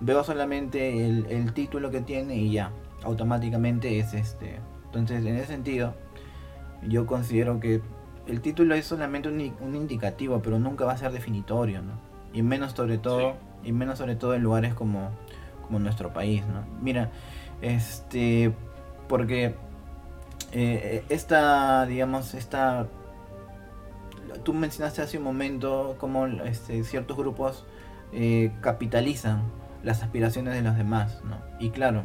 veo 0.00 0.22
solamente 0.24 1.06
el, 1.06 1.52
título 1.54 1.90
que 1.90 2.02
tiene 2.02 2.36
y 2.36 2.52
ya, 2.52 2.70
automáticamente 3.02 3.98
es 3.98 4.12
este. 4.12 4.58
Entonces, 4.84 5.24
en 5.24 5.36
ese 5.36 5.46
sentido, 5.46 5.94
yo 6.86 7.06
considero 7.06 7.60
que 7.60 7.80
el 8.26 8.42
título 8.42 8.74
es 8.74 8.84
solamente 8.84 9.30
un, 9.30 9.74
indicativo, 9.74 10.42
pero 10.42 10.58
nunca 10.58 10.84
va 10.84 10.92
a 10.92 10.98
ser 10.98 11.12
definitorio, 11.12 11.80
¿no? 11.80 11.94
Y 12.34 12.42
menos 12.42 12.72
sobre 12.72 12.98
todo, 12.98 13.36
y 13.64 13.72
menos 13.72 13.98
sobre 13.98 14.16
todo 14.16 14.34
en 14.34 14.42
lugares 14.42 14.74
como, 14.74 15.10
como 15.64 15.78
nuestro 15.78 16.12
país, 16.12 16.44
¿no? 16.46 16.62
Mira, 16.82 17.10
este 17.62 18.52
porque 19.12 19.54
eh, 20.52 21.04
esta, 21.10 21.84
digamos, 21.84 22.32
esta... 22.32 22.86
Tú 24.42 24.54
mencionaste 24.54 25.02
hace 25.02 25.18
un 25.18 25.24
momento 25.24 25.96
cómo 25.98 26.26
este, 26.26 26.82
ciertos 26.82 27.18
grupos 27.18 27.66
eh, 28.14 28.52
capitalizan 28.62 29.42
las 29.82 30.02
aspiraciones 30.02 30.54
de 30.54 30.62
los 30.62 30.78
demás, 30.78 31.20
¿no? 31.24 31.36
Y 31.60 31.68
claro, 31.68 32.04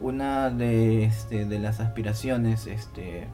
una 0.00 0.48
de, 0.48 1.04
este, 1.04 1.44
de 1.44 1.58
las 1.58 1.80
aspiraciones, 1.80 2.66
este, 2.66 3.28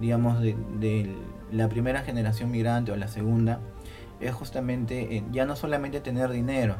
digamos, 0.00 0.40
de, 0.40 1.12
la 1.50 1.68
primera 1.68 2.02
generación 2.02 2.52
migrante 2.52 2.92
o 2.92 2.96
la 2.96 3.08
segunda, 3.08 3.58
es 4.20 4.32
justamente 4.32 5.16
eh, 5.16 5.24
ya 5.32 5.44
no 5.44 5.56
solamente 5.56 5.98
tener 5.98 6.30
dinero, 6.30 6.76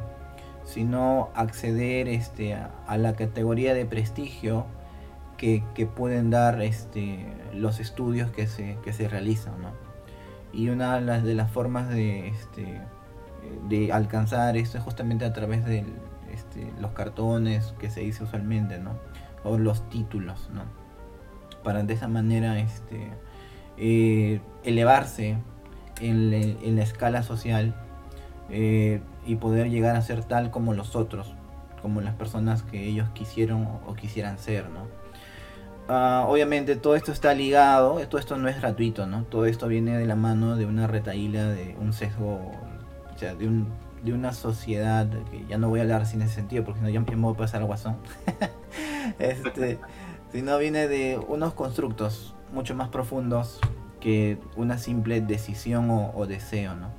sino 0.63 1.31
acceder 1.35 2.07
este, 2.07 2.53
a 2.53 2.97
la 2.97 3.17
categoría 3.17 3.73
de 3.73 3.85
prestigio 3.85 4.67
que, 5.41 5.87
pueden 5.87 6.29
dar 6.29 6.61
este, 6.61 7.25
los 7.51 7.79
estudios 7.79 8.29
que 8.29 8.45
se, 8.45 9.07
realizan. 9.09 9.59
¿no? 9.59 9.71
Y 10.53 10.69
una 10.69 10.99
de 10.99 11.33
las, 11.33 11.51
formas 11.51 11.89
de, 11.89 12.27
este, 12.27 12.79
de 13.67 13.91
alcanzar 13.91 14.55
esto 14.55 14.77
es 14.77 14.83
justamente 14.83 15.25
a 15.25 15.33
través 15.33 15.65
de 15.65 15.83
este, 16.31 16.71
los 16.79 16.91
cartones 16.91 17.73
que 17.79 17.89
se 17.89 18.01
dice 18.01 18.23
usualmente, 18.23 18.77
¿no? 18.77 18.91
o 19.43 19.57
los 19.57 19.89
títulos, 19.89 20.51
¿no? 20.53 20.61
para 21.63 21.81
de 21.81 21.93
esa 21.95 22.07
manera 22.07 22.55
eh, 23.77 24.41
elevarse 24.63 25.37
en, 25.99 26.33
en, 26.33 26.75
la 26.75 26.83
escala 26.83 27.23
social 27.23 27.75
eh, 28.51 29.01
y 29.25 29.35
poder 29.35 29.71
llegar 29.71 29.95
a 29.95 30.01
ser 30.01 30.23
tal 30.23 30.51
como 30.51 30.73
los 30.73 30.95
otros, 30.95 31.33
como 31.81 32.01
las 32.01 32.13
personas 32.13 32.61
que 32.61 32.87
ellos 32.87 33.09
quisieron 33.13 33.67
o 33.87 33.93
quisieran 33.95 34.37
ser, 34.37 34.69
¿no? 34.69 35.01
Ah, 35.93 36.23
obviamente 36.25 36.77
todo 36.77 36.95
esto 36.95 37.11
está 37.11 37.33
ligado, 37.33 37.99
todo 38.07 38.17
esto 38.17 38.37
no 38.37 38.47
es 38.47 38.61
gratuito, 38.61 39.07
¿no? 39.07 39.25
Todo 39.25 39.45
esto 39.45 39.67
viene 39.67 39.97
de 39.97 40.05
la 40.05 40.15
mano 40.15 40.55
de 40.55 40.65
una 40.65 40.87
retaíla, 40.87 41.49
de 41.49 41.75
un 41.81 41.91
sesgo, 41.91 42.53
o 43.13 43.17
sea, 43.17 43.35
de, 43.35 43.45
un, 43.45 43.67
de 44.01 44.13
una 44.13 44.31
sociedad, 44.31 45.09
que 45.29 45.45
ya 45.49 45.57
no 45.57 45.67
voy 45.67 45.81
a 45.81 45.83
hablar 45.83 46.05
sin 46.05 46.21
ese 46.21 46.35
sentido, 46.35 46.63
porque 46.63 46.79
si 46.79 46.85
no 46.85 46.89
ya 46.89 47.01
me 47.01 47.05
puedo 47.05 47.35
pasar 47.35 47.65
guasón. 47.65 47.97
este, 49.19 49.79
sino 50.31 50.57
viene 50.59 50.87
de 50.87 51.19
unos 51.27 51.53
constructos 51.55 52.35
mucho 52.53 52.73
más 52.73 52.87
profundos 52.87 53.59
que 53.99 54.37
una 54.55 54.77
simple 54.77 55.19
decisión 55.19 55.89
o, 55.89 56.25
deseo, 56.25 56.73
¿no? 56.73 56.89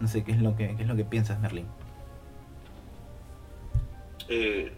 No 0.00 0.08
sé 0.08 0.24
qué 0.24 0.32
es 0.32 0.40
lo 0.40 0.56
que, 0.56 0.76
qué 0.76 0.82
es 0.82 0.88
lo 0.88 0.96
que 0.96 1.04
piensas, 1.04 1.38
Merlin. 1.40 1.66
Eh, 4.30 4.72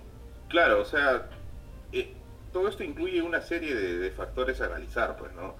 claro, 0.49 0.83
o 0.83 0.85
sea, 0.85 1.29
eh, 1.93 2.17
todo 2.53 2.69
esto 2.69 2.85
incluye 2.85 3.23
una 3.23 3.41
serie 3.41 3.75
de, 3.75 4.11
factores 4.11 4.61
a 4.61 4.67
analizar, 4.67 5.17
pues, 5.17 5.33
¿no? 5.35 5.55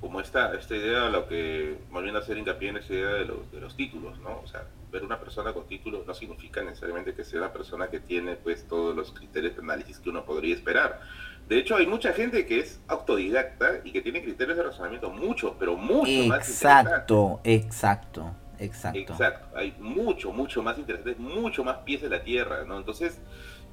Como 0.00 0.20
esta, 0.20 0.54
esta 0.54 0.76
idea, 0.76 1.08
lo 1.08 1.26
que, 1.26 1.78
volviendo 1.90 2.18
a 2.18 2.22
hacer 2.22 2.36
hincapié 2.36 2.68
en 2.70 2.76
esta 2.76 2.92
idea 2.92 3.14
de 3.14 3.24
los, 3.24 3.50
de 3.50 3.60
los 3.60 3.76
títulos, 3.76 4.18
¿no? 4.18 4.40
O 4.42 4.46
sea, 4.46 4.64
ver 4.92 5.02
una 5.02 5.18
persona 5.18 5.52
con 5.52 5.66
títulos 5.66 6.06
no 6.06 6.14
significa 6.14 6.62
necesariamente 6.62 7.14
que 7.14 7.24
sea 7.24 7.40
una 7.40 7.52
persona 7.52 7.88
que 7.88 8.00
tiene, 8.00 8.36
pues, 8.36 8.66
todos 8.68 8.94
los 8.94 9.12
criterios 9.12 9.56
de 9.56 9.62
análisis 9.62 9.98
que 9.98 10.10
uno 10.10 10.24
podría 10.24 10.54
esperar. 10.54 11.00
De 11.48 11.58
hecho, 11.58 11.76
hay 11.76 11.86
mucha 11.86 12.12
gente 12.12 12.46
que 12.46 12.60
es 12.60 12.80
autodidacta 12.88 13.80
y 13.84 13.92
que 13.92 14.00
tiene 14.00 14.22
criterios 14.22 14.56
de 14.56 14.62
razonamiento 14.62 15.10
mucho, 15.10 15.56
pero 15.58 15.76
mucho 15.76 16.26
más 16.26 16.48
Exacto, 16.48 17.40
exacto, 17.44 18.34
exacto. 18.58 19.12
Exacto, 19.12 19.56
hay 19.56 19.74
mucho, 19.78 20.32
mucho 20.32 20.62
más 20.62 20.78
interesante, 20.78 21.20
mucho 21.20 21.62
más 21.62 21.78
pies 21.78 22.02
en 22.02 22.10
la 22.10 22.22
tierra, 22.22 22.64
¿no? 22.64 22.78
Entonces, 22.78 23.20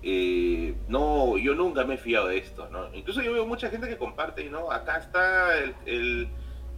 eh, 0.03 0.75
no, 0.87 1.37
yo 1.37 1.53
nunca 1.53 1.83
me 1.83 1.95
he 1.95 1.97
fiado 1.97 2.27
de 2.27 2.37
esto, 2.37 2.67
¿no? 2.69 2.93
Incluso 2.93 3.21
yo 3.21 3.33
veo 3.33 3.45
mucha 3.45 3.69
gente 3.69 3.87
que 3.87 3.97
comparte, 3.97 4.49
¿no? 4.49 4.71
Acá 4.71 4.97
está 4.97 5.57
el, 5.85 6.27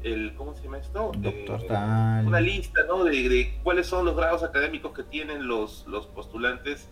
el, 0.03 0.33
¿cómo 0.35 0.53
se 0.55 0.63
llama 0.63 0.79
esto? 0.79 1.11
Doctor 1.17 1.61
eh, 1.61 2.23
una 2.25 2.41
lista, 2.41 2.81
¿no? 2.87 3.03
De, 3.05 3.59
cuáles 3.63 3.87
son 3.87 4.05
los 4.05 4.15
grados 4.15 4.43
académicos 4.43 4.93
que 4.93 5.03
tienen 5.03 5.47
los, 5.47 5.85
los 5.87 6.07
postulantes 6.07 6.89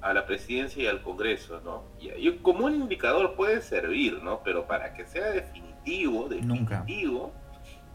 a 0.00 0.12
la 0.12 0.26
presidencia 0.26 0.82
y 0.82 0.86
al 0.86 1.02
Congreso, 1.02 1.60
¿no? 1.64 1.84
Y, 1.98 2.30
como 2.38 2.66
un 2.66 2.74
indicador 2.74 3.34
puede 3.34 3.60
servir, 3.60 4.22
¿no? 4.22 4.42
Pero 4.42 4.66
para 4.66 4.94
que 4.94 5.06
sea 5.06 5.30
definitivo, 5.30 6.28
definitivo, 6.28 7.32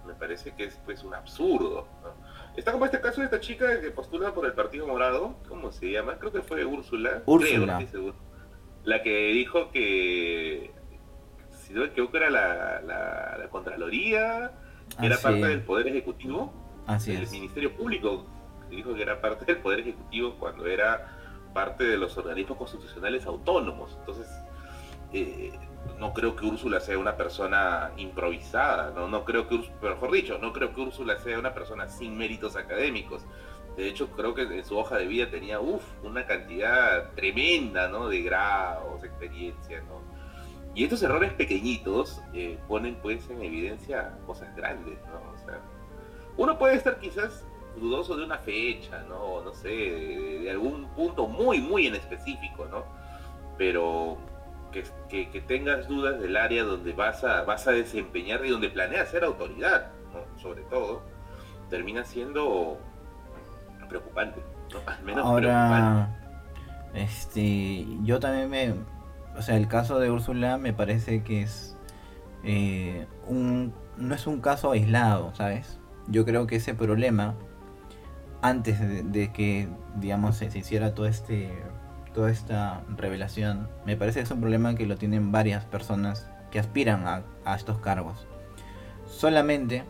me 0.06 0.14
parece 0.14 0.54
que 0.56 0.66
es 0.66 0.80
pues 0.86 1.04
un 1.04 1.14
absurdo, 1.14 1.88
¿no? 2.04 2.19
Está 2.60 2.74
como 2.74 2.84
este 2.84 3.00
caso 3.00 3.22
de 3.22 3.26
esta 3.26 3.40
chica 3.40 3.80
que 3.80 3.90
postula 3.90 4.34
por 4.34 4.46
el 4.46 4.52
Partido 4.52 4.86
Morado, 4.86 5.38
¿cómo 5.48 5.72
se 5.72 5.92
llama? 5.92 6.18
Creo 6.20 6.34
que 6.34 6.42
fue 6.42 6.66
Úrsula. 6.66 7.24
Úrsula. 7.26 7.82
La 8.84 9.02
que 9.02 9.28
dijo 9.32 9.72
que, 9.72 10.70
si 11.52 11.72
no 11.72 11.80
me 11.80 11.86
equivoco, 11.88 12.18
era 12.18 12.30
la, 12.30 12.82
la, 12.82 13.48
Contraloría, 13.50 14.52
que 15.00 15.06
era 15.06 15.18
parte 15.20 15.48
del 15.48 15.62
Poder 15.62 15.88
Ejecutivo, 15.88 16.52
Así 16.86 17.14
el 17.14 17.30
Ministerio 17.30 17.74
Público, 17.78 18.26
dijo 18.70 18.94
que 18.94 19.04
era 19.04 19.22
parte 19.22 19.46
del 19.46 19.60
Poder 19.60 19.80
Ejecutivo 19.80 20.36
cuando 20.38 20.68
era 20.68 21.18
parte 21.54 21.86
de 21.86 21.98
los 21.98 22.18
organismos 22.18 22.58
constitucionales 22.58 23.26
autónomos. 23.26 23.96
Entonces, 24.02 24.28
eh, 25.14 25.58
no 26.00 26.14
creo 26.14 26.36
que 26.36 26.46
Úrsula 26.46 26.80
sea 26.80 26.98
una 26.98 27.18
persona 27.18 27.92
improvisada, 27.98 28.92
no, 28.92 29.08
no 29.08 29.26
creo 29.26 29.48
que, 29.48 29.60
mejor 29.82 30.12
dicho, 30.12 30.38
no 30.40 30.54
creo 30.54 30.74
que 30.74 30.82
Úrsula 30.82 31.20
sea 31.20 31.38
una 31.38 31.54
persona 31.54 31.90
sin 31.90 32.18
méritos 32.18 32.56
académicos. 32.56 33.26
De 33.76 33.88
hecho, 33.88 34.10
creo 34.10 34.34
que 34.34 34.42
en 34.42 34.66
su 34.66 34.78
hoja 34.78 34.98
de 34.98 35.08
vida 35.08 35.30
tenía, 35.30 35.60
uff, 35.60 35.84
una 36.04 36.26
cantidad 36.26 37.12
tremenda, 37.12 37.88
¿no? 37.88 38.10
De 38.10 38.22
grados, 38.22 39.04
experiencia, 39.04 39.82
¿no? 39.82 40.02
Y 40.76 40.84
estos 40.84 41.02
errores 41.02 41.34
pequeñitos 41.34 42.22
eh, 42.34 42.58
ponen, 42.68 42.96
pues, 42.96 43.30
en 43.30 43.42
evidencia 43.42 44.18
cosas 44.26 44.54
grandes, 44.56 45.00
¿no? 45.08 45.32
O 45.32 45.38
sea, 45.46 45.60
uno 46.38 46.58
puede 46.58 46.76
estar 46.76 47.00
quizás 47.00 47.46
dudoso 47.78 48.18
de 48.18 48.24
una 48.24 48.38
fecha, 48.38 49.04
¿no? 49.08 49.42
No 49.42 49.54
sé, 49.54 49.70
de 49.70 50.52
algún 50.52 50.88
punto 50.90 51.28
muy, 51.28 51.60
muy 51.60 51.88
en 51.88 51.96
específico, 51.96 52.66
¿no? 52.66 52.84
Pero 53.58 54.18
que, 54.72 55.44
tengas 55.48 55.88
dudas 55.88 56.20
del 56.20 56.38
área 56.38 56.64
donde 56.64 56.94
vas 56.94 57.24
a, 57.24 57.44
vas 57.44 57.68
a 57.68 57.72
desempeñar 57.72 58.46
y 58.46 58.50
donde 58.50 58.70
planeas 58.70 59.10
ser 59.10 59.24
autoridad, 59.24 59.92
sobre 60.42 60.62
todo, 60.64 61.02
termina 61.70 62.04
siendo 62.04 62.78
preocupante, 63.88 64.42
al 64.86 65.04
menos 65.04 65.26
Ahora, 65.26 66.16
este, 66.94 67.86
yo 68.04 68.20
también 68.20 68.50
me, 68.50 68.74
o 69.38 69.42
sea, 69.42 69.58
el 69.58 69.68
caso 69.68 70.00
de 70.00 70.12
Úrsula 70.12 70.58
me 70.58 70.74
parece 70.74 71.24
que 71.24 71.44
es 71.44 71.78
eh, 72.44 73.08
un, 73.28 73.74
no 73.98 74.16
es 74.16 74.28
un 74.28 74.42
caso 74.42 74.72
aislado, 74.72 75.34
¿sabes? 75.36 75.80
Yo 76.08 76.26
creo 76.26 76.48
que 76.48 76.56
ese 76.56 76.74
problema, 76.74 77.36
antes 78.42 78.80
de, 79.12 79.32
que, 79.32 79.68
digamos, 79.96 80.38
se, 80.38 80.46
hiciera 80.58 80.96
todo 80.96 81.06
este, 81.06 81.52
toda 82.14 82.32
esta 82.32 82.82
revelación, 82.96 83.70
me 83.86 83.96
parece 83.96 84.20
que 84.20 84.24
es 84.26 84.32
un 84.32 84.42
problema 84.42 84.76
que 84.76 84.86
lo 84.86 84.98
tienen 84.98 85.32
varias 85.32 85.66
personas 85.66 86.30
que 86.52 86.60
aspiran 86.60 87.06
a, 87.08 87.56
estos 87.56 87.80
cargos. 87.80 88.28
Solamente 89.08 89.84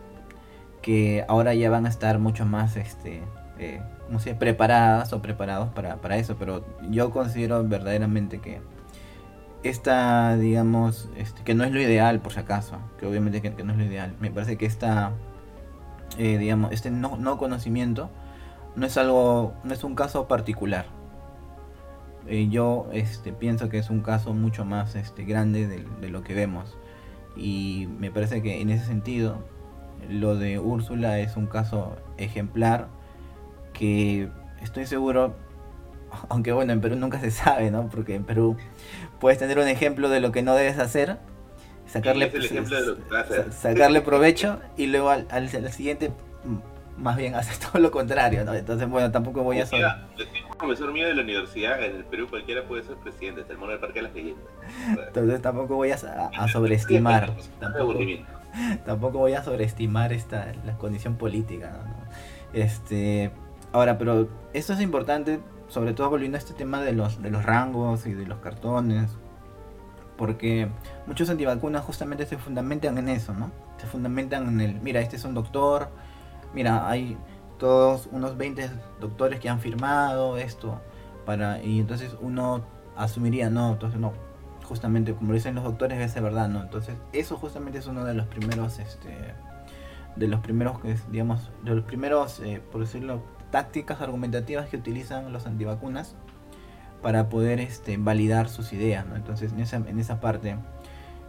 que 0.82 1.26
ahora 1.28 1.54
ya 1.54 1.70
van 1.70 1.86
a 1.86 1.90
estar 1.90 2.20
mucho 2.20 2.46
más, 2.46 2.78
este, 2.78 3.22
eh, 3.58 3.82
no 4.10 4.20
sé, 4.20 4.36
preparadas 4.36 5.12
o 5.14 5.22
preparados 5.22 5.70
para, 5.70 5.98
para 5.98 6.18
eso, 6.18 6.38
pero 6.38 6.66
yo 6.90 7.12
considero 7.12 7.64
verdaderamente 7.68 8.40
que 8.40 8.62
esta, 9.64 10.38
digamos, 10.38 11.10
este, 11.18 11.44
que 11.44 11.54
no 11.54 11.64
es 11.64 11.72
lo 11.72 11.82
ideal, 11.82 12.20
por 12.22 12.34
si 12.34 12.40
acaso, 12.40 12.78
que 12.98 13.06
obviamente 13.06 13.42
que, 13.42 13.64
no 13.64 13.74
es 13.74 13.78
lo 13.78 13.86
ideal, 13.86 14.16
me 14.20 14.32
parece 14.32 14.58
que 14.58 14.66
esta, 14.66 15.12
eh, 16.18 16.38
digamos, 16.38 16.72
este 16.72 16.92
no, 16.92 17.18
no, 17.18 17.38
conocimiento 17.38 18.10
no 18.76 18.86
es 18.86 18.98
algo, 18.98 19.54
no 19.64 19.74
es 19.74 19.84
un 19.84 19.96
caso 19.96 20.28
particular. 20.28 20.86
Eh, 22.30 22.48
yo 22.50 22.88
este, 22.94 23.34
pienso 23.34 23.70
que 23.70 23.80
es 23.80 23.90
un 23.90 24.02
caso 24.02 24.34
mucho 24.34 24.64
más 24.64 24.96
este, 24.96 25.26
grande 25.26 25.68
de, 25.68 25.86
de, 26.00 26.10
lo 26.10 26.24
que 26.24 26.34
vemos. 26.34 26.78
Y 27.36 27.88
me 28.00 28.12
parece 28.12 28.42
que 28.42 28.62
en 28.62 28.70
ese 28.70 28.86
sentido, 28.86 29.44
lo 30.10 30.36
de 30.36 30.60
Úrsula 30.60 31.20
es 31.20 31.36
un 31.36 31.48
caso 31.48 31.98
ejemplar 32.18 32.88
que 33.74 34.30
estoy 34.62 34.86
seguro 34.86 35.36
aunque 36.30 36.52
bueno, 36.52 36.74
en 36.74 36.82
Perú 36.82 36.96
nunca 36.96 37.20
se 37.20 37.32
sabe, 37.32 37.72
¿no? 37.72 37.90
Porque 37.90 38.16
en 38.16 38.24
Perú 38.24 38.58
puedes 39.20 39.40
tener 39.40 39.60
un 39.60 39.68
ejemplo 39.68 40.10
de 40.10 40.20
lo 40.20 40.32
que 40.32 40.42
no 40.42 40.56
debes 40.56 40.80
hacer, 40.80 41.18
sacarle, 41.88 42.32
sacarle 43.52 44.02
provecho 44.02 44.60
y 44.78 44.88
luego 44.88 45.10
al, 45.10 45.28
al, 45.30 45.50
siguiente 45.72 46.12
mm, 46.44 47.02
más 47.02 47.18
bien 47.18 47.36
haces 47.36 47.60
todo 47.60 47.82
lo 47.82 47.92
contrario, 47.92 48.44
¿no? 48.46 48.54
Entonces, 48.54 48.88
bueno, 48.90 49.12
tampoco 49.12 49.44
voy 49.44 49.60
a 49.60 49.66
saber. 49.66 49.88
Profesor 50.60 50.92
mío 50.92 51.08
de 51.08 51.16
la 51.16 51.24
universidad, 51.24 51.84
en 51.84 51.96
el 51.96 52.06
Perú 52.06 52.28
cualquiera 52.30 52.68
puede 52.68 52.84
ser 52.84 52.98
presidente, 52.98 53.42
hasta 53.42 53.54
el 53.54 53.60
mono 53.60 53.72
del 53.72 53.80
Parque 53.80 54.00
de 54.00 54.04
las 54.04 54.14
Leyendas. 54.14 54.46
Entonces 55.08 55.42
tampoco 55.42 55.76
voy 55.76 55.92
a, 55.92 55.96
a, 55.96 56.48
sobreestimar. 56.50 57.34
Tampoco, 57.60 58.00
tampoco, 58.86 59.18
voy 59.20 59.34
a 59.34 59.44
sobreestimar 59.44 60.12
esta 60.12 60.54
la 60.66 60.78
condición 60.78 61.16
política, 61.16 61.72
¿no? 61.72 62.10
Este, 62.52 63.32
ahora, 63.72 63.98
pero 63.98 64.28
esto 64.54 64.74
es 64.74 64.82
importante 64.82 65.40
sobre 65.70 65.94
todo 65.94 66.10
volviendo 66.10 66.36
a 66.36 66.40
este 66.40 66.54
tema 66.54 66.82
de 66.82 66.94
los, 66.94 67.22
de 67.22 67.30
los 67.30 67.46
rangos 67.46 68.06
y 68.06 68.14
de 68.14 68.26
los 68.26 68.40
cartones, 68.40 69.12
porque 70.18 70.68
muchos 71.06 71.30
antivacunas 71.30 71.84
justamente 71.86 72.26
se 72.26 72.38
fundamentan 72.38 72.98
en 72.98 73.08
eso, 73.08 73.34
¿no? 73.34 73.52
Se 73.78 73.88
fundamentan 73.88 74.48
en 74.48 74.62
el, 74.62 74.82
mira, 74.82 75.00
este 75.00 75.16
es 75.16 75.24
un 75.24 75.34
doctor, 75.34 75.90
mira, 76.54 76.90
hay 76.90 77.18
todos 77.60 78.10
unos 78.12 78.38
20 78.38 78.70
doctores 79.00 79.40
que 79.40 79.50
han 79.50 79.60
firmado 79.60 80.38
esto, 80.38 80.82
para, 81.26 81.64
y 81.64 81.80
entonces 81.80 82.16
uno 82.22 82.64
asumiría, 82.96 83.52
no, 83.52 83.74
entonces 83.74 84.00
no, 84.00 84.14
justamente 84.64 85.14
como 85.14 85.34
dicen 85.34 85.54
los 85.54 85.64
doctores, 85.64 86.00
es 86.00 86.22
verdad, 86.22 86.50
¿no? 86.50 86.62
Entonces 86.62 86.96
eso 87.14 87.38
justamente 87.38 87.78
es 87.78 87.88
uno 87.88 88.04
de 88.06 88.16
los 88.16 88.26
primeros, 88.26 88.80
este, 88.80 89.36
de 90.16 90.28
los 90.28 90.40
primeros, 90.40 90.78
digamos, 91.12 91.52
de 91.64 91.76
los 91.76 91.86
primeros, 91.86 92.40
eh, 92.40 92.62
por 92.72 92.82
decirlo, 92.82 93.22
tácticas 93.52 94.02
argumentativas 94.02 94.70
que 94.70 94.78
utilizan 94.78 95.32
los 95.32 95.46
antivacunas 95.46 96.16
para 97.02 97.30
poder 97.30 97.60
este, 97.60 97.98
validar 97.98 98.50
sus 98.50 98.74
ideas. 98.74 99.06
Entonces, 99.16 99.54
en 99.54 99.60
esa, 99.60 99.78
en 99.78 100.00
esa 100.00 100.20
parte, 100.20 100.58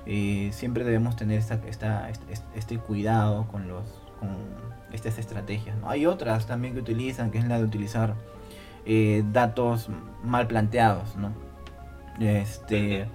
eh, 0.07 0.51
siempre 0.53 0.85
debemos 0.85 1.17
tener 1.17 1.39
esta, 1.39 2.09
este, 2.09 2.35
este 2.55 2.79
cuidado 2.79 3.47
con, 3.49 3.69
los, 3.69 3.85
con 4.19 4.31
estas 4.93 5.19
estrategias. 5.19 5.77
Hay 5.85 6.07
otras 6.07 6.47
también 6.47 6.75
que 6.75 6.81
utilizan, 6.81 7.31
que 7.31 7.39
es 7.39 7.47
la 7.47 7.59
de 7.59 7.65
utilizar 7.65 8.15
eh, 8.87 9.23
datos 9.33 9.89
mal 10.23 10.47
planteados. 10.47 11.17
¿no? 11.17 11.33
Este, 12.21 13.09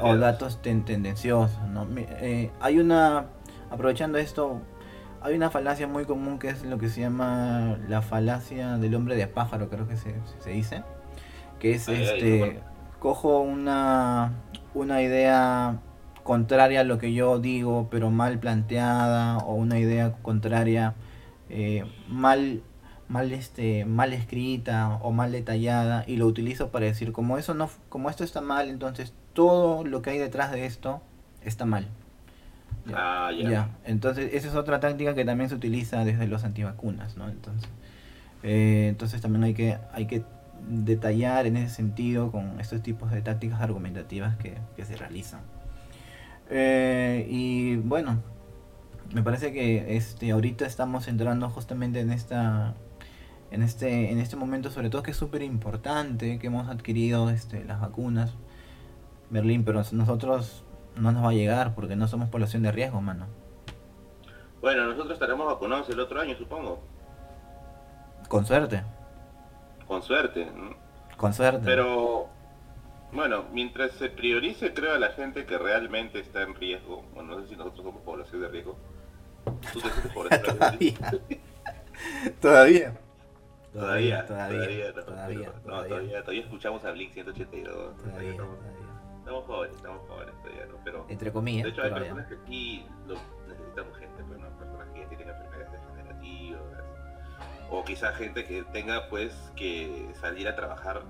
o, 0.00 0.16
datos 0.16 0.60
tendenciosos. 0.62 1.60
¿no? 1.68 1.86
Eh, 1.96 2.50
hay 2.60 2.78
una, 2.78 3.26
aprovechando 3.70 4.18
esto, 4.18 4.60
hay 5.20 5.34
una 5.34 5.50
falacia 5.50 5.86
muy 5.86 6.04
común 6.04 6.38
que 6.38 6.48
es 6.48 6.64
lo 6.64 6.78
que 6.78 6.88
se 6.88 7.00
llama 7.00 7.78
la 7.88 8.02
falacia 8.02 8.78
del 8.78 8.94
hombre 8.94 9.16
de 9.16 9.26
pájaro, 9.26 9.68
creo 9.68 9.86
que 9.86 9.96
se, 9.96 10.14
dice. 10.50 10.82
Que 11.58 11.74
es 11.74 11.88
este. 11.88 12.60
cojo 13.00 13.40
una, 13.40 14.32
una 14.74 15.02
idea 15.02 15.80
contraria 16.28 16.80
a 16.80 16.84
lo 16.84 16.98
que 16.98 17.14
yo 17.14 17.38
digo, 17.38 17.88
pero 17.90 18.10
mal 18.10 18.38
planteada, 18.38 19.38
o 19.38 19.54
una 19.54 19.78
idea 19.78 20.12
contraria 20.20 20.92
eh, 21.48 21.86
mal, 22.06 22.60
mal, 23.08 23.32
este, 23.32 23.86
mal 23.86 24.12
escrita 24.12 24.98
o 25.00 25.10
mal 25.10 25.32
detallada, 25.32 26.04
y 26.06 26.16
lo 26.16 26.26
utilizo 26.26 26.68
para 26.68 26.84
decir 26.84 27.12
como 27.12 27.38
eso 27.38 27.54
no, 27.54 27.70
como 27.88 28.10
esto 28.10 28.24
está 28.24 28.42
mal, 28.42 28.68
entonces 28.68 29.14
todo 29.32 29.84
lo 29.84 30.02
que 30.02 30.10
hay 30.10 30.18
detrás 30.18 30.52
de 30.52 30.66
esto 30.66 31.00
está 31.42 31.64
mal. 31.64 31.86
Ah, 32.92 33.30
ya. 33.32 33.70
Entonces, 33.86 34.34
esa 34.34 34.48
es 34.48 34.54
otra 34.54 34.80
táctica 34.80 35.14
que 35.14 35.24
también 35.24 35.48
se 35.48 35.54
utiliza 35.54 36.04
desde 36.04 36.26
los 36.26 36.44
antivacunas, 36.44 37.16
¿no? 37.16 37.30
Entonces, 37.30 37.70
eh, 38.42 38.88
entonces 38.90 39.22
también 39.22 39.44
hay 39.44 39.54
que, 39.54 39.78
hay 39.94 40.04
que 40.04 40.24
detallar 40.68 41.46
en 41.46 41.56
ese 41.56 41.74
sentido 41.74 42.30
con 42.30 42.60
estos 42.60 42.82
tipos 42.82 43.12
de 43.12 43.22
tácticas 43.22 43.62
argumentativas 43.62 44.36
que, 44.36 44.58
se 44.84 44.94
realizan. 44.94 45.40
Eh, 46.50 47.26
y 47.28 47.76
bueno, 47.76 48.22
me 49.12 49.22
parece 49.22 49.52
que 49.52 49.96
este 49.96 50.30
ahorita 50.30 50.66
estamos 50.66 51.08
entrando 51.08 51.48
justamente 51.50 52.00
en 52.00 52.10
esta 52.10 52.74
en 53.50 53.62
este 53.62 54.10
en 54.10 54.18
este 54.18 54.36
momento 54.36 54.70
sobre 54.70 54.90
todo 54.90 55.02
que 55.02 55.10
es 55.10 55.16
súper 55.16 55.42
importante 55.42 56.38
que 56.38 56.46
hemos 56.46 56.68
adquirido 56.68 57.30
este 57.30 57.64
las 57.64 57.80
vacunas 57.80 58.34
Berlín 59.30 59.64
pero 59.64 59.82
nosotros 59.92 60.64
no 60.98 61.12
nos 61.12 61.24
va 61.24 61.30
a 61.30 61.32
llegar 61.32 61.74
porque 61.74 61.96
no 61.96 62.08
somos 62.08 62.28
población 62.28 62.62
de 62.62 62.72
riesgo, 62.72 63.00
mano. 63.00 63.26
Bueno, 64.60 64.86
nosotros 64.86 65.12
estaremos 65.12 65.46
vacunados 65.46 65.88
el 65.88 66.00
otro 66.00 66.20
año, 66.20 66.36
supongo. 66.36 66.80
Con 68.28 68.44
suerte. 68.44 68.82
Con 69.86 70.02
suerte. 70.02 70.50
Con 71.16 71.32
suerte. 71.32 71.62
Pero, 71.64 72.28
bueno, 73.12 73.44
mientras 73.52 73.92
se 73.92 74.10
priorice, 74.10 74.72
creo, 74.74 74.94
a 74.94 74.98
la 74.98 75.10
gente 75.10 75.46
que 75.46 75.58
realmente 75.58 76.20
está 76.20 76.42
en 76.42 76.54
riesgo, 76.54 77.02
bueno, 77.14 77.36
no 77.36 77.42
sé 77.42 77.48
si 77.48 77.56
nosotros 77.56 77.84
somos 77.84 78.02
población 78.02 78.42
de 78.42 78.48
riesgo. 78.48 78.76
¿Tú 79.72 79.80
te 79.80 79.90
sientes 79.90 80.12
población 80.12 80.58
de 80.58 80.70
riesgo? 80.72 81.06
Todavía. 82.40 82.94
Todavía. 83.72 84.26
Todavía. 84.26 84.26
Todavía. 84.26 84.94
Todavía. 84.94 85.52
Todavía. 85.62 86.20
Todavía 86.20 86.42
escuchamos 86.42 86.84
a 86.84 86.92
Blink 86.92 87.12
182. 87.12 87.96
Todavía. 87.96 88.36
Todavía. 88.36 88.78
Estamos 89.18 89.44
jóvenes, 89.44 89.76
estamos 89.76 90.08
jóvenes 90.08 90.34
todavía, 90.42 90.66
¿no? 90.66 90.78
Pero, 90.84 91.06
Entre 91.08 91.32
comillas. 91.32 91.64
De 91.64 91.70
hecho, 91.70 91.82
hay 91.82 91.90
personas 91.90 92.26
que 92.28 92.34
aquí 92.34 92.86
lo, 93.06 93.14
necesitan 93.46 93.88
urgente, 93.88 94.24
pero 94.26 94.40
no 94.40 94.58
personas 94.58 94.88
que 94.88 95.00
ya 95.00 95.08
tienen 95.08 95.28
enfermedades 95.28 95.72
degenerativas. 95.72 96.62
O 97.70 97.84
quizá 97.84 98.12
gente 98.14 98.46
que 98.46 98.62
tenga, 98.72 99.08
pues, 99.10 99.34
que 99.54 100.08
salir 100.14 100.48
a 100.48 100.56
trabajar 100.56 101.02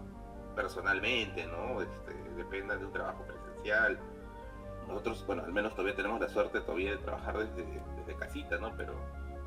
personalmente, 0.59 1.47
¿no? 1.47 1.81
Este, 1.81 2.13
dependa 2.37 2.77
de 2.77 2.85
un 2.85 2.93
trabajo 2.93 3.25
presencial. 3.25 3.97
Nosotros, 4.89 5.25
bueno, 5.25 5.45
al 5.45 5.53
menos 5.53 5.73
todavía 5.73 5.95
tenemos 5.95 6.21
la 6.21 6.29
suerte 6.29 6.61
todavía 6.63 6.91
de 6.91 6.97
trabajar 6.97 7.39
desde, 7.39 7.65
desde 7.97 8.19
casita, 8.19 8.59
¿no? 8.59 8.77
Pero 8.77 8.95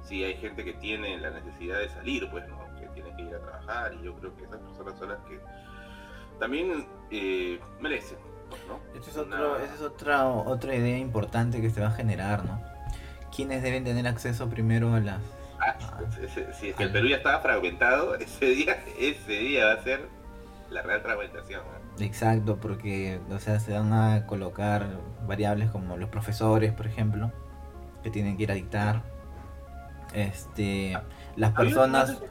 sí 0.04 0.24
hay 0.24 0.38
gente 0.38 0.64
que 0.64 0.72
tiene 0.74 1.20
la 1.20 1.32
necesidad 1.32 1.80
de 1.80 1.90
salir, 1.90 2.30
pues, 2.32 2.48
¿no? 2.48 2.58
Que 2.80 2.88
tiene 2.94 3.14
que 3.18 3.24
ir 3.24 3.36
a 3.36 3.40
trabajar 3.40 3.94
y 3.96 4.04
yo 4.04 4.16
creo 4.16 4.34
que 4.38 4.46
esas 4.46 4.62
personas 4.62 4.98
son 4.98 5.10
las 5.10 5.20
que 5.26 5.38
también 6.40 6.88
eh, 7.12 7.60
merecen 7.82 8.18
esa 8.96 9.22
es, 9.76 9.82
otra, 9.82 10.28
otra 10.28 10.76
idea 10.76 10.98
importante 10.98 11.62
que 11.62 11.70
se 11.70 11.80
va 11.80 11.88
a 11.88 11.92
generar, 11.92 12.44
¿no? 12.44 12.62
¿Quiénes 13.34 13.64
deben 13.64 13.86
tener 13.86 14.06
acceso 14.08 14.50
primero 14.50 14.94
a 14.94 15.00
las... 15.00 15.22
Ah, 15.60 15.78
si 16.60 16.70
es 16.70 16.76
que 16.76 16.84
el 16.84 16.92
Perú 16.92 17.08
ya 17.08 17.18
estaba 17.18 17.40
fragmentado, 17.40 18.16
ese 18.20 18.48
día, 18.48 18.84
ese 19.00 19.32
día 19.32 19.68
va 19.68 19.74
a 19.74 19.84
ser 19.84 20.21
la 20.72 20.82
real 20.82 21.02
fragmentación. 21.02 21.62
Exacto, 22.00 22.58
porque 22.58 23.20
o 23.30 23.40
sea, 23.40 23.60
se 23.60 23.74
van 23.74 23.94
a 23.94 24.26
colocar 24.26 24.88
variables 25.28 25.70
como 25.70 25.98
los 25.98 26.10
profesores, 26.10 26.72
por 26.74 26.88
ejemplo, 26.88 27.32
que 28.04 28.10
tienen 28.10 28.38
que 28.38 28.44
ir 28.44 28.52
a 28.52 28.56
dictar. 28.56 29.04
Este, 30.14 30.98
las 31.38 31.54
personas 31.54 32.22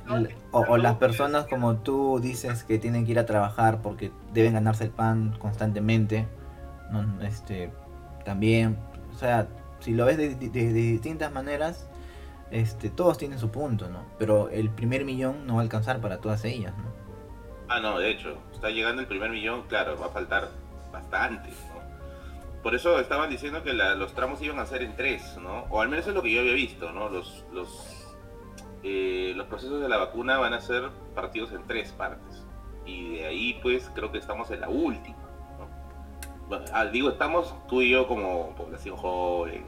o, 0.50 0.76
las 0.76 0.96
personas 0.96 1.46
como 1.46 1.76
tú 1.76 2.20
dices 2.20 2.62
que 2.64 2.79
tienen 2.79 3.07
que 3.07 3.12
ir 3.12 3.18
a 3.18 3.24
trabajar 3.24 3.81
porque 3.81 4.12
deben 4.35 4.53
ganarse 4.53 4.85
el 4.85 4.90
pan 4.90 5.35
constantemente 5.38 6.26
este 7.22 7.72
también 8.22 8.76
o 9.14 9.16
sea 9.16 9.48
si 9.79 9.94
lo 9.94 10.05
ves 10.05 10.18
de, 10.18 10.35
distintas 10.35 11.33
maneras 11.33 11.88
este 12.50 12.90
todos 12.90 13.16
tienen 13.16 13.38
su 13.38 13.50
punto 13.50 13.88
no 13.88 14.05
pero 14.18 14.50
el 14.50 14.68
primer 14.68 15.07
millón 15.07 15.46
no 15.46 15.55
va 15.55 15.61
a 15.61 15.62
alcanzar 15.62 16.03
para 16.03 16.18
todas 16.18 16.44
ellas 16.44 16.74
no 16.76 17.00
ah 17.71 17.81
no 17.81 17.99
de 17.99 18.11
hecho 18.11 18.37
está 18.53 18.69
llegando 18.69 19.01
el 19.01 19.09
primer 19.09 19.31
millón 19.31 19.63
claro 19.69 19.97
va 19.99 20.07
a 20.07 20.11
faltar 20.11 20.51
bastante 20.93 21.51
por 22.63 22.75
eso 22.75 22.99
estaban 23.01 23.31
diciendo 23.31 23.63
que 23.63 23.73
los 23.73 24.15
tramos 24.15 24.43
iban 24.43 24.59
a 24.59 24.67
ser 24.67 24.83
en 24.83 24.95
tres, 24.95 25.39
¿no? 25.41 25.65
O 25.71 25.81
al 25.81 25.89
menos 25.89 26.07
es 26.07 26.15
lo 26.15 26.23
que 26.23 26.31
yo 26.31 26.41
había 26.41 26.53
visto, 26.53 26.93
¿no? 26.93 27.09
Los, 27.09 27.45
los, 27.53 28.07
eh, 28.83 29.33
los 29.35 29.47
procesos 29.47 29.81
de 29.81 29.89
la 29.89 29.97
vacuna 29.97 30.39
van 30.39 30.53
a 30.53 30.61
ser 30.61 30.91
partidos 31.15 31.53
en 31.53 31.67
tres 31.67 31.93
partes. 31.93 32.45
Y 32.85 33.17
de 33.17 33.27
ahí, 33.27 33.59
pues, 33.63 33.91
creo 33.95 34.13
que 34.13 34.19
estamos 34.19 34.51
en 34.51 34.61
la 34.61 34.69
última, 34.69 35.17
¿no? 36.51 36.61
Ah, 36.75 36.85
digo, 36.85 37.09
estamos 37.09 37.55
tú 37.67 37.81
y 37.81 37.91
yo 37.91 38.07
como 38.07 38.55
población 38.57 38.97
joven, 38.97 39.65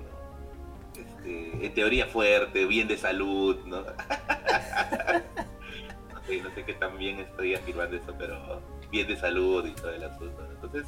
este, 0.95 1.67
en 1.67 1.75
teoría 1.75 2.07
fuerte, 2.07 2.67
bien 2.67 2.89
de 2.89 2.99
salud, 2.99 3.57
¿no? 3.65 3.85
no, 6.39 6.45
sé, 6.45 6.49
no 6.49 6.55
sé 6.55 6.65
qué 6.65 6.75
tan 6.75 6.99
bien 6.99 7.21
estoy 7.21 7.55
afirmando 7.55 7.97
eso, 7.97 8.15
pero 8.19 8.61
bien 8.91 9.07
de 9.09 9.17
salud 9.17 9.67
y 9.67 9.73
todo 9.73 9.91
el 9.91 10.05
asunto. 10.05 10.47
Entonces, 10.51 10.87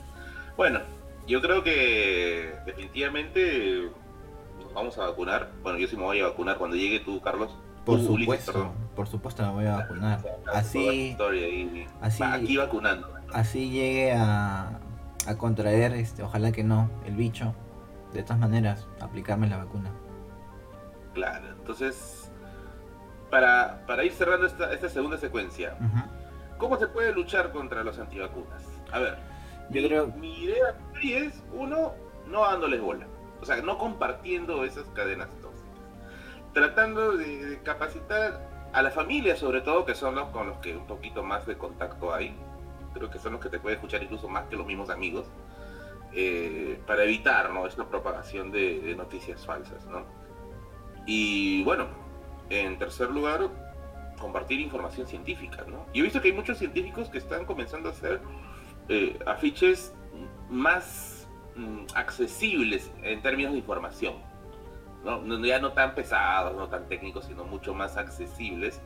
bueno, 0.56 0.80
yo 1.26 1.40
creo 1.40 1.62
que 1.62 2.54
definitivamente 2.66 3.90
nos 4.62 4.72
vamos 4.74 4.98
a 4.98 5.08
vacunar. 5.08 5.50
Bueno, 5.62 5.78
yo 5.78 5.88
sí 5.88 5.96
me 5.96 6.02
voy 6.02 6.20
a 6.20 6.28
vacunar 6.28 6.58
cuando 6.58 6.76
llegue 6.76 7.00
tú, 7.00 7.20
Carlos. 7.20 7.56
Por 7.84 8.00
supuesto, 8.00 8.72
por 8.96 9.06
supuesto 9.06 9.42
me 9.42 9.52
voy 9.52 9.66
a 9.66 9.76
vacunar. 9.76 10.20
Así, 10.52 11.16
así 12.00 12.22
aquí 12.22 12.56
vacunando. 12.56 13.12
Así 13.32 13.70
llegue 13.70 14.12
a, 14.12 14.80
a 15.26 15.36
contraer, 15.36 15.92
este, 15.92 16.22
ojalá 16.22 16.50
que 16.52 16.64
no, 16.64 16.90
el 17.04 17.14
bicho. 17.14 17.54
De 18.14 18.22
todas 18.22 18.38
maneras, 18.38 18.86
aplicarme 19.00 19.48
la 19.48 19.56
vacuna. 19.58 19.90
Claro, 21.14 21.48
entonces, 21.48 22.23
para, 23.34 23.84
para 23.84 24.04
ir 24.04 24.12
cerrando 24.12 24.46
esta, 24.46 24.72
esta 24.72 24.88
segunda 24.88 25.18
secuencia, 25.18 25.76
¿cómo 26.56 26.78
se 26.78 26.86
puede 26.86 27.12
luchar 27.12 27.50
contra 27.50 27.82
los 27.82 27.98
antivacunas? 27.98 28.62
A 28.92 29.00
ver, 29.00 29.18
yo 29.70 29.82
mi, 29.82 29.88
creo... 29.88 30.06
mi 30.06 30.44
idea 30.44 30.76
es, 31.02 31.42
uno, 31.52 31.94
no 32.28 32.42
dándoles 32.42 32.80
bola. 32.80 33.08
O 33.40 33.44
sea, 33.44 33.56
no 33.56 33.76
compartiendo 33.76 34.62
esas 34.62 34.84
cadenas 34.90 35.30
tóxicas. 35.42 35.80
Tratando 36.52 37.16
de, 37.16 37.58
capacitar 37.64 38.48
a 38.72 38.82
la 38.82 38.92
familia, 38.92 39.34
sobre 39.34 39.62
todo, 39.62 39.84
que 39.84 39.96
son 39.96 40.14
los 40.14 40.28
con 40.28 40.46
los 40.46 40.58
que 40.58 40.76
un 40.76 40.86
poquito 40.86 41.24
más 41.24 41.44
de 41.44 41.58
contacto 41.58 42.14
hay. 42.14 42.36
Creo 42.92 43.10
que 43.10 43.18
son 43.18 43.32
los 43.32 43.40
que 43.40 43.48
te 43.48 43.58
pueden 43.58 43.78
escuchar 43.78 44.00
incluso 44.00 44.28
más 44.28 44.44
que 44.44 44.54
los 44.54 44.64
mismos 44.64 44.90
amigos. 44.90 45.26
Eh, 46.12 46.78
para 46.86 47.02
evitar 47.02 47.50
¿no? 47.50 47.66
esta 47.66 47.84
propagación 47.84 48.52
de, 48.52 48.94
noticias 48.96 49.44
falsas. 49.44 49.84
¿no? 49.86 50.04
Y 51.04 51.64
bueno, 51.64 52.03
en 52.50 52.78
tercer 52.78 53.10
lugar, 53.10 53.48
compartir 54.18 54.60
información 54.60 55.06
científica. 55.06 55.64
¿no? 55.66 55.86
Y 55.92 56.00
he 56.00 56.02
visto 56.02 56.20
que 56.20 56.28
hay 56.28 56.34
muchos 56.34 56.58
científicos 56.58 57.08
que 57.08 57.18
están 57.18 57.44
comenzando 57.44 57.88
a 57.88 57.92
hacer 57.92 58.20
eh, 58.88 59.18
afiches 59.26 59.94
más 60.48 61.26
mm, 61.56 61.86
accesibles 61.94 62.90
en 63.02 63.22
términos 63.22 63.52
de 63.52 63.58
información. 63.58 64.14
¿no? 65.04 65.44
Ya 65.44 65.58
no 65.58 65.72
tan 65.72 65.94
pesados, 65.94 66.56
no 66.56 66.68
tan 66.68 66.88
técnicos, 66.88 67.26
sino 67.26 67.44
mucho 67.44 67.74
más 67.74 67.96
accesibles 67.96 68.80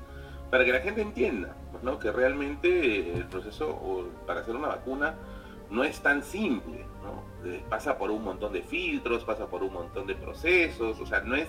para 0.51 0.65
que 0.65 0.73
la 0.73 0.81
gente 0.81 1.03
entienda 1.03 1.55
¿no? 1.83 1.99
que 1.99 2.11
realmente 2.11 3.13
el 3.13 3.25
proceso 3.27 4.09
para 4.27 4.41
hacer 4.41 4.57
una 4.57 4.69
vacuna 4.69 5.15
no 5.71 5.85
es 5.85 6.01
tan 6.01 6.23
simple. 6.23 6.85
¿no? 7.03 7.49
Eh, 7.49 7.63
pasa 7.69 7.99
por 7.99 8.11
un 8.11 8.25
montón 8.25 8.53
de 8.53 8.63
filtros, 8.63 9.25
pasa 9.25 9.47
por 9.47 9.63
un 9.63 9.73
montón 9.73 10.07
de 10.07 10.15
procesos, 10.15 10.99
o 11.01 11.07
sea, 11.07 11.21
no 11.21 11.37
es, 11.37 11.49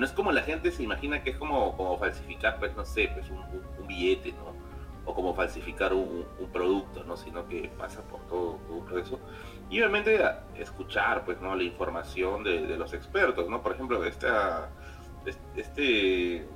no 0.00 0.06
es 0.06 0.12
como 0.12 0.32
la 0.32 0.40
gente 0.40 0.72
se 0.72 0.82
imagina 0.82 1.22
que 1.22 1.30
es 1.30 1.36
como, 1.36 1.76
como 1.76 1.98
falsificar, 1.98 2.58
pues 2.58 2.74
no 2.74 2.86
sé, 2.86 3.10
pues 3.12 3.28
un, 3.28 3.86
billete, 3.86 4.32
¿no? 4.32 4.54
o 5.04 5.14
como 5.14 5.34
falsificar 5.34 5.92
un, 5.92 6.24
producto, 6.50 7.04
¿no? 7.04 7.18
sino 7.18 7.46
que 7.46 7.70
pasa 7.76 8.00
por 8.04 8.26
todo, 8.26 8.58
un 8.70 8.86
proceso. 8.86 9.20
Y 9.68 9.78
obviamente 9.78 10.18
escuchar 10.56 11.26
pues, 11.26 11.38
¿no? 11.42 11.54
la 11.54 11.64
información 11.64 12.42
de, 12.42 12.78
los 12.78 12.94
expertos, 12.94 13.50
¿no? 13.50 13.62
por 13.62 13.72
ejemplo, 13.74 14.02
esta, 14.06 14.70
este, 15.54 16.46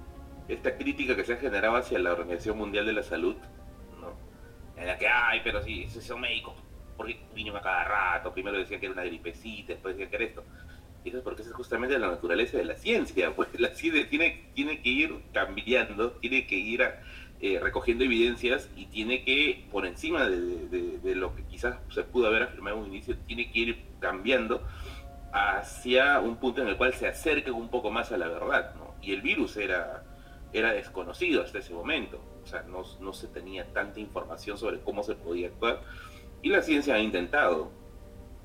esta 0.49 0.79
crítica 0.79 1.15
que 1.15 1.25
se 1.25 1.35
ha 1.35 1.37
generado 1.37 1.77
hacia 1.77 1.99
la 1.99 2.13
Organización 2.13 2.57
Mundial 2.57 2.87
de 2.87 2.95
la 2.95 3.03
Salud, 3.03 3.37
¿no? 4.01 4.15
en 4.81 4.87
la 4.87 4.97
que, 4.97 5.07
ay, 5.07 5.43
pero 5.45 5.63
si, 5.63 5.87
si 5.89 6.01
son 6.01 6.23
médicos, 6.23 6.55
porque 6.97 7.21
vino 7.35 7.55
a 7.55 7.61
cada 7.61 7.85
rato? 7.85 8.33
Primero 8.33 8.57
decían 8.57 8.81
que 8.81 8.87
era 8.87 8.95
una 8.95 9.05
gripecita, 9.05 9.75
después 9.75 9.97
decían 9.97 10.09
que 10.09 10.17
era 10.17 10.25
esto. 10.25 10.45
Y 11.05 11.11
eso 11.11 11.19
es 11.19 11.25
porque 11.25 11.43
es 11.43 11.53
justamente 11.53 11.99
la 11.99 12.09
naturaleza 12.09 12.57
de 12.57 12.65
la 12.65 12.77
ciencia, 12.77 13.37
pues 13.37 13.49
la 13.61 13.69
ciencia 13.75 14.09
tiene, 14.09 14.49
tiene 14.55 14.81
que 14.81 14.89
ir 14.89 15.15
cambiando, 15.33 16.13
tiene 16.13 16.47
que 16.47 16.57
ir 16.57 16.83
eh, 17.41 17.59
recogiendo 17.61 18.05
evidencias 18.05 18.71
y 18.75 18.87
tiene 18.87 19.23
que, 19.23 19.67
por 19.71 19.85
encima 19.85 20.27
de, 20.27 21.15
lo 21.15 21.37
que 21.37 21.43
quizás 21.45 21.77
se 21.93 22.05
pudo 22.05 22.29
haber 22.29 22.45
afirmado 22.45 22.79
en 22.79 22.83
un 22.85 22.89
inicio, 22.89 23.19
tiene 23.27 23.53
que 23.53 23.59
ir 23.59 23.85
cambiando 24.01 24.63
hacia 25.31 26.21
un 26.21 26.37
punto 26.37 26.63
en 26.63 26.69
el 26.69 26.79
cual 26.79 26.95
se 26.95 27.07
acerque 27.07 27.51
un 27.51 27.69
poco 27.69 27.91
más 27.91 28.11
a 28.11 28.17
la 28.17 28.29
verdad. 28.29 28.75
¿no? 28.77 28.95
Y 29.03 29.13
el 29.13 29.21
virus 29.21 29.59
era, 29.59 30.05
era 30.55 30.73
desconocido 30.73 31.43
hasta 31.43 31.59
ese 31.59 31.75
momento, 31.75 32.19
o 32.43 32.47
sea, 32.47 32.63
no, 32.63 32.83
no 33.01 33.13
se 33.13 33.29
tenía 33.29 33.67
tanta 33.75 34.01
información 34.01 34.57
sobre 34.57 34.81
cómo 34.81 35.03
se 35.03 35.15
podía 35.15 35.49
actuar. 35.49 35.83
Y 36.41 36.49
la 36.49 36.63
ciencia 36.63 36.95
ha 36.95 37.01
intentado 37.01 37.84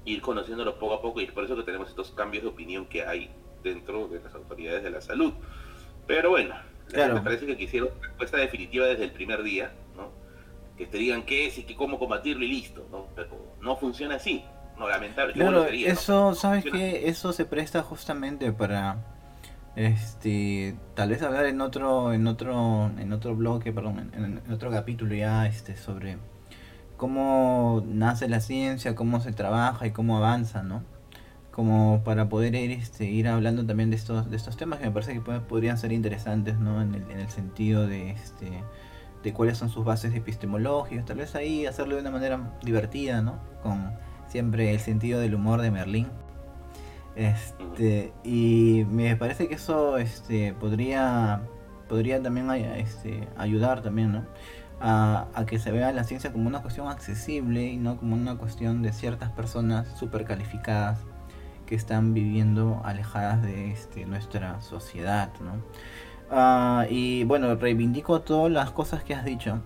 ir 0.10 0.22
conociéndolo 0.22 0.78
poco 0.80 0.96
a 0.96 1.02
poco 1.02 1.22
y 1.22 1.26
es 1.26 1.32
por 1.32 1.44
eso 1.44 1.56
que 1.56 1.64
tenemos 1.64 1.90
estos 1.90 2.12
cambios 2.12 2.44
de 2.44 2.50
opinión 2.50 2.86
que 2.88 3.06
hay 3.06 3.30
dentro 3.64 4.08
de 4.08 4.22
las 4.22 4.34
autoridades 4.34 4.84
de 4.84 4.90
la 4.90 5.02
salud. 5.02 5.34
Pero 6.08 6.32
bueno, 6.32 6.56
me 6.94 7.22
parece 7.22 7.46
que 7.46 7.58
quisieron 7.58 7.90
una 7.98 8.08
respuesta 8.08 8.38
definitiva 8.38 8.88
desde 8.88 9.04
el 9.04 9.12
primer 9.12 9.44
día, 9.44 9.72
¿no? 9.96 10.12
Que 10.78 10.88
te 10.88 10.98
digan 10.98 11.24
qué 11.24 11.48
es 11.48 11.58
y 11.58 11.64
que 11.64 11.76
cómo 11.76 12.00
combatirlo 12.00 12.44
y 12.44 12.48
listo, 12.48 12.88
¿no? 12.92 13.08
Pero 13.16 13.56
no 13.62 13.78
funciona 13.78 14.16
así, 14.16 14.44
no, 14.78 14.90
lamentable. 14.90 15.34
Claro, 15.34 15.66
eso, 15.66 16.34
¿sabes 16.34 16.66
qué? 16.66 17.08
Eso 17.08 17.32
se 17.34 17.46
presta 17.46 17.84
justamente 17.84 18.52
para 18.52 18.98
este 19.76 20.76
tal 20.96 21.10
vez 21.10 21.22
hablar 21.22 21.46
en 21.46 21.62
otro 21.62 22.12
en 22.12 22.26
otro 22.28 22.92
en 22.98 23.14
otro 23.14 23.36
bloque 23.36 23.72
perdón 23.72 24.12
en, 24.14 24.42
en, 24.46 24.52
otro 24.52 24.72
capítulo 24.72 25.14
ya 25.14 25.46
este 25.46 25.78
sobre 25.78 26.18
cómo 27.00 27.84
nace 27.88 28.30
la 28.30 28.42
ciencia 28.42 28.94
cómo 28.94 29.20
se 29.22 29.32
trabaja 29.32 29.88
y 29.88 29.92
cómo 29.92 30.18
avanza 30.18 30.62
no 30.62 30.84
como 31.60 32.04
para 32.06 32.30
poder 32.30 32.56
ir, 32.56 32.72
este, 32.72 33.04
ir 33.04 33.28
hablando 33.28 33.66
también 33.66 33.90
de 33.90 33.98
estos, 33.98 34.30
de 34.30 34.38
estos 34.38 34.56
temas 34.56 34.80
que 34.80 34.86
me 34.86 34.92
parece 34.92 35.14
que 35.14 35.20
podrían 35.20 35.78
ser 35.78 35.92
interesantes, 35.92 36.58
¿no? 36.58 36.82
En 36.82 36.96
el, 36.96 37.02
en 37.12 37.20
el 37.20 37.28
sentido 37.28 37.86
de, 37.86 38.12
este, 38.12 38.64
de 39.24 39.34
cuáles 39.34 39.58
son 39.58 39.68
sus 39.68 39.84
bases 39.84 40.16
epistemológicas, 40.16 41.04
tal 41.06 41.18
vez 41.18 41.36
ahí 41.36 41.66
hacerlo 41.66 41.96
de 41.96 42.02
una 42.02 42.12
manera 42.12 42.54
divertida, 42.64 43.22
¿no? 43.22 43.40
Con 43.62 43.92
siempre 44.30 44.72
el 44.72 44.80
sentido 44.80 45.20
del 45.20 45.36
humor 45.36 45.62
de 45.62 45.70
Merlín. 45.72 46.08
Este, 47.18 48.14
y 48.24 48.86
me 48.90 49.18
parece 49.18 49.50
que 49.50 49.56
eso 49.56 49.98
este, 49.98 50.54
podría, 50.54 51.42
podría 51.90 52.22
también 52.22 52.50
este, 52.52 53.28
ayudar 53.36 53.82
también, 53.82 54.14
¿no? 54.14 54.26
A, 54.82 55.28
que 55.46 55.60
se 55.60 55.72
vea 55.72 55.92
la 55.92 56.06
ciencia 56.06 56.32
como 56.32 56.48
una 56.48 56.62
cuestión 56.62 56.88
accesible 56.88 57.66
y 57.66 57.78
no 57.78 57.98
como 57.98 58.16
una 58.16 58.36
cuestión 58.36 58.82
de 58.82 58.94
ciertas 58.94 59.30
personas 59.30 59.88
super 59.98 60.24
calificadas 60.24 61.00
que 61.66 61.76
están 61.76 62.14
viviendo 62.14 62.82
alejadas 62.86 63.42
de 63.42 63.72
este, 63.72 64.06
nuestra 64.06 64.62
sociedad. 64.62 65.32
¿no? 65.42 65.62
Ah, 66.32 66.86
y 66.90 67.24
bueno, 67.26 67.56
reivindico 67.56 68.22
todas 68.22 68.52
las 68.52 68.72
cosas 68.72 69.04
que 69.04 69.14
has 69.14 69.26
dicho, 69.26 69.62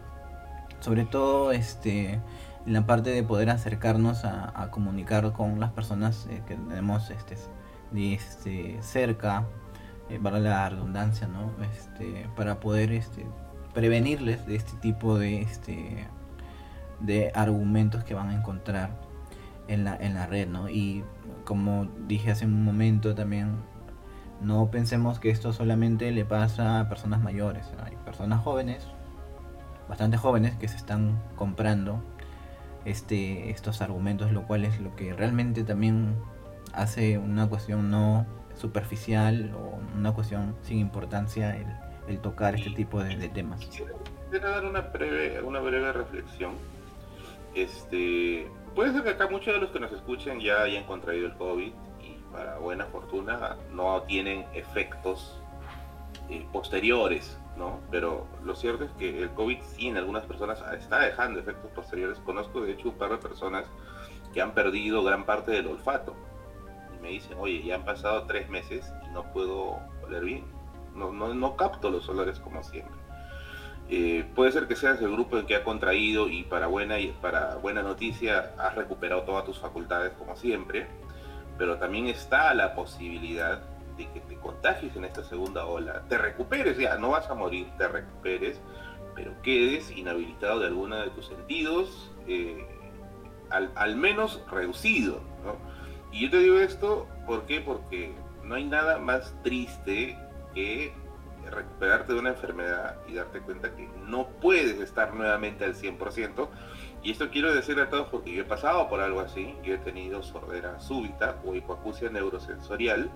sobre 0.80 1.06
todo 1.06 1.52
este, 1.52 2.20
en 2.66 2.74
la 2.74 2.86
parte 2.86 3.10
de 3.10 3.24
poder 3.24 3.50
acercarnos 3.50 4.26
a, 4.26 4.70
comunicar 4.72 5.32
con 5.34 5.60
las 5.60 5.72
personas 5.72 6.28
eh, 6.30 6.42
que 6.48 6.56
tenemos 6.56 7.10
este, 7.10 7.36
este, 7.96 8.82
cerca, 8.82 9.46
eh, 10.10 10.20
para 10.22 10.40
la 10.40 10.68
redundancia, 10.70 11.28
¿no? 11.28 11.52
este, 11.64 12.28
para 12.36 12.60
poder 12.60 12.92
este, 12.92 13.26
prevenirles 13.74 14.46
de 14.46 14.56
este 14.56 14.78
tipo 14.78 15.18
de, 15.18 15.42
este, 15.42 16.08
de 17.00 17.32
argumentos 17.36 18.04
que 18.04 18.14
van 18.14 18.30
a 18.30 18.36
encontrar 18.36 18.92
en 19.68 19.84
la, 19.84 19.96
en 19.96 20.14
la 20.14 20.28
red, 20.28 20.48
¿no? 20.48 20.70
Y 20.70 21.04
como 21.46 21.88
dije 22.08 22.32
hace 22.32 22.46
un 22.46 22.64
momento 22.64 23.16
también, 23.16 23.58
no 24.42 24.70
pensemos 24.70 25.20
que 25.20 25.30
esto 25.30 25.54
solamente 25.54 26.12
le 26.12 26.26
pasa 26.26 26.80
a 26.80 26.90
personas 26.90 27.22
mayores. 27.22 27.66
Hay 27.84 27.96
personas 28.04 28.42
jóvenes, 28.44 28.86
bastante 29.88 30.18
jóvenes, 30.18 30.56
que 30.56 30.68
se 30.68 30.76
están 30.76 31.22
comprando 31.36 32.04
este, 32.86 33.50
estos 33.50 33.82
argumentos, 33.82 34.32
lo 34.32 34.44
cual 34.44 34.66
es 34.66 34.80
lo 34.80 34.96
que 34.96 35.14
realmente 35.14 35.64
también 35.64 36.16
hace 36.74 37.18
una 37.18 37.48
cuestión 37.48 37.90
no 37.90 38.26
superficial 38.56 39.54
o 39.56 39.80
una 39.98 40.12
cuestión 40.12 40.56
sin 40.62 40.80
importancia 40.80 41.56
el, 41.56 41.66
tocar 42.22 42.56
este 42.56 42.72
tipo 42.72 43.02
de, 43.04 43.30
temas. 43.30 43.60
Quisiera 43.60 44.50
dar 44.50 44.66
una 44.66 44.82
breve, 44.82 45.42
una 45.42 45.60
breve 45.60 45.92
reflexión. 45.94 46.54
Este, 47.56 48.50
Puede 48.76 48.92
ser 48.92 49.04
que 49.04 49.10
acá 49.10 49.28
muchos 49.28 49.54
de 49.54 49.60
los 49.60 49.70
que 49.70 49.80
nos 49.80 49.92
escuchen 49.92 50.40
ya 50.40 50.64
hayan 50.64 50.86
contraído 50.86 51.28
el 51.28 51.34
COVID 51.36 51.72
y 52.02 52.18
para 52.32 52.58
buena 52.58 52.86
fortuna 52.86 53.56
no 53.72 54.02
tienen 54.04 54.46
efectos 54.54 55.40
eh, 56.28 56.44
posteriores, 56.52 57.38
¿no? 57.56 57.80
Pero 57.92 58.26
lo 58.44 58.56
cierto 58.56 58.86
es 58.86 58.92
que 58.94 59.22
el 59.22 59.30
COVID 59.32 59.60
sí 59.62 59.90
en 59.90 59.98
algunas 59.98 60.26
personas 60.26 60.64
está 60.76 61.02
dejando 61.02 61.40
efectos 61.40 61.70
posteriores. 61.72 62.18
Conozco 62.20 62.62
de 62.62 62.72
hecho 62.72 62.90
un 62.90 62.96
par 62.96 63.12
de 63.12 63.18
personas 63.18 63.66
que 64.34 64.42
han 64.42 64.56
perdido 64.56 65.04
gran 65.04 65.24
parte 65.26 65.52
del 65.52 65.68
olfato, 65.68 66.16
me 67.00 67.10
dicen, 67.10 67.38
oye, 67.40 67.62
ya 67.62 67.76
han 67.76 67.86
pasado 67.86 68.24
tres 68.26 68.50
meses 68.50 68.92
y 69.06 69.14
no 69.14 69.32
puedo 69.34 69.78
oler 70.04 70.24
bien. 70.24 70.46
No, 70.96 71.56
capto 71.56 71.90
los 71.90 72.08
olores 72.10 72.40
como 72.40 72.64
siempre. 72.64 72.96
Eh, 73.90 74.26
puede 74.36 74.52
ser 74.52 74.68
que 74.68 74.76
seas 74.76 75.02
el 75.02 75.12
grupo 75.12 75.38
en 75.38 75.46
que 75.46 75.56
ha 75.56 75.64
contraído 75.64 76.30
y 76.30 76.44
para 76.44 76.68
buena, 76.68 77.00
y 77.00 77.12
para 77.22 77.58
noticia 77.84 78.54
has 78.58 78.76
recuperado 78.76 79.24
todas 79.24 79.46
tus 79.46 79.60
facultades 79.60 80.14
como 80.14 80.36
siempre, 80.36 80.88
pero 81.58 81.78
también 81.78 82.08
está 82.08 82.54
la 82.54 82.76
posibilidad 82.76 83.62
de 83.98 84.10
que 84.12 84.22
te 84.22 84.36
contagies 84.38 84.96
en 84.96 85.06
esta 85.06 85.24
segunda 85.24 85.66
ola, 85.66 86.04
te 86.08 86.18
recuperes, 86.18 86.78
ya 86.78 86.98
no 86.98 87.10
vas 87.10 87.30
a 87.30 87.36
morir, 87.36 87.68
te 87.78 87.88
recuperes, 87.88 88.60
pero 89.16 89.34
quedes 89.42 89.92
inhabilitado 89.92 90.60
de 90.60 90.68
alguna 90.68 91.04
de 91.04 91.10
tus 91.12 91.28
sentidos, 91.28 92.12
eh, 92.28 92.66
al, 93.50 93.96
menos 93.96 94.42
reducido. 94.50 95.22
Y 96.12 96.22
yo 96.22 96.30
te 96.32 96.40
digo 96.40 96.58
esto. 96.60 97.08
Porque 97.26 98.14
no 98.44 98.56
hay 98.56 98.66
nada 98.66 98.98
más 98.98 99.34
triste 99.44 100.18
que 100.54 100.94
recuperarte 101.50 102.14
de 102.14 102.20
una 102.20 102.30
enfermedad 102.30 102.98
y 103.08 103.14
darte 103.14 103.40
cuenta 103.42 103.76
que 103.76 103.88
no 104.06 104.28
puedes 104.28 104.80
estar 104.80 105.14
nuevamente 105.14 105.66
al 105.66 105.76
100%. 105.76 106.48
Y 107.04 107.12
esto 107.12 107.30
quiero 107.30 107.54
decir 107.54 107.80
a 107.80 107.90
todos 107.90 108.08
porque 108.08 108.34
yo 108.34 108.44
he 108.44 108.46
pasado 108.46 108.88
por 108.90 109.02
algo 109.02 109.20
así. 109.20 109.56
Yo 109.64 109.76
he 109.76 109.78
tenido 109.78 110.24
sordera 110.24 110.80
súbita 110.80 111.42
o 111.46 111.56
hipoacusia 111.56 112.10
neurosensorial. 112.10 113.10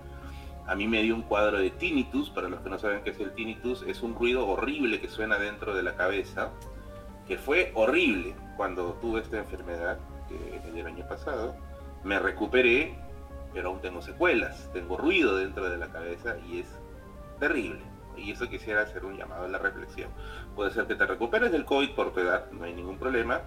A 0.66 0.74
mí 0.74 0.86
me 0.86 1.02
dio 1.02 1.14
un 1.14 1.22
cuadro 1.22 1.58
de 1.58 1.70
tinnitus. 1.70 2.28
Para 2.30 2.48
los 2.48 2.60
que 2.60 2.68
no 2.68 2.78
saben 2.78 3.02
qué 3.02 3.10
es 3.10 3.20
el 3.20 3.32
tinnitus, 3.32 3.82
es 3.86 4.02
un 4.02 4.14
ruido 4.14 4.46
horrible 4.46 5.00
que 5.00 5.08
suena 5.08 5.38
dentro 5.38 5.74
de 5.74 5.82
la 5.82 5.96
cabeza, 5.96 6.50
que 7.26 7.38
fue 7.38 7.72
horrible 7.74 8.34
cuando 8.56 8.92
tuve 9.00 9.20
esta 9.20 9.38
enfermedad 9.38 9.98
el 10.74 10.86
año 10.86 11.08
pasado. 11.08 11.56
Me 12.04 12.18
recuperé, 12.18 12.94
pero 13.54 13.70
aún 13.70 13.80
tengo 13.80 14.02
secuelas. 14.02 14.70
Tengo 14.74 14.98
ruido 14.98 15.36
dentro 15.36 15.70
de 15.70 15.78
la 15.78 15.88
cabeza 15.88 16.36
y 16.46 16.60
es 16.60 16.78
terrible 17.38 17.80
y 18.16 18.32
eso 18.32 18.48
quisiera 18.48 18.82
hacer 18.82 19.04
un 19.04 19.16
llamado 19.16 19.44
a 19.44 19.48
la 19.48 19.58
reflexión. 19.58 20.10
Puede 20.54 20.72
ser 20.72 20.86
que 20.86 20.94
te 20.94 21.06
recuperes 21.06 21.52
del 21.52 21.64
COVID 21.64 21.90
por 21.90 22.12
tu 22.12 22.20
edad, 22.20 22.50
no 22.50 22.64
hay 22.64 22.74
ningún 22.74 22.98
problema, 22.98 23.40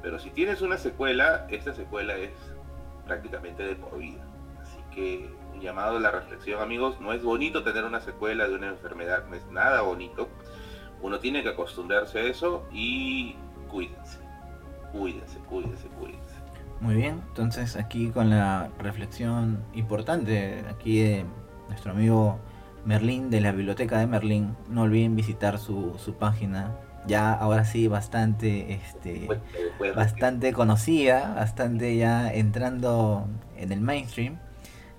pero 0.00 0.18
si 0.18 0.30
tienes 0.30 0.62
una 0.62 0.78
secuela, 0.78 1.46
esta 1.50 1.74
secuela 1.74 2.16
es 2.16 2.30
prácticamente 3.06 3.62
de 3.64 3.76
por 3.76 3.98
vida. 3.98 4.22
Así 4.60 4.78
que 4.94 5.30
un 5.54 5.60
llamado 5.60 5.96
a 5.96 6.00
la 6.00 6.10
reflexión, 6.10 6.60
amigos, 6.60 7.00
no 7.00 7.12
es 7.12 7.22
bonito 7.22 7.62
tener 7.62 7.84
una 7.84 8.00
secuela 8.00 8.48
de 8.48 8.54
una 8.54 8.68
enfermedad, 8.68 9.24
no 9.28 9.36
es 9.36 9.46
nada 9.48 9.82
bonito. 9.82 10.28
Uno 11.00 11.18
tiene 11.18 11.42
que 11.42 11.50
acostumbrarse 11.50 12.18
a 12.18 12.22
eso 12.22 12.64
y 12.72 13.36
cuídense, 13.70 14.18
cuídense, 14.92 15.38
cuídense, 15.40 15.88
cuídense. 15.88 16.34
Muy 16.80 16.96
bien, 16.96 17.22
entonces 17.28 17.76
aquí 17.76 18.10
con 18.10 18.30
la 18.30 18.70
reflexión 18.78 19.64
importante 19.72 20.64
aquí 20.68 21.00
de 21.00 21.24
nuestro 21.68 21.92
amigo 21.92 22.40
Merlín 22.84 23.30
de 23.30 23.40
la 23.40 23.52
biblioteca 23.52 23.98
de 23.98 24.06
Merlín. 24.06 24.56
No 24.68 24.82
olviden 24.82 25.16
visitar 25.16 25.58
su, 25.58 25.96
página. 26.18 26.76
Ya 27.06 27.32
ahora 27.32 27.64
sí 27.64 27.88
bastante 27.88 28.74
este 28.74 29.26
bastante 29.96 30.52
conocida, 30.52 31.34
bastante 31.34 31.96
ya 31.96 32.32
entrando 32.32 33.26
en 33.56 33.72
el 33.72 33.80
mainstream. 33.80 34.38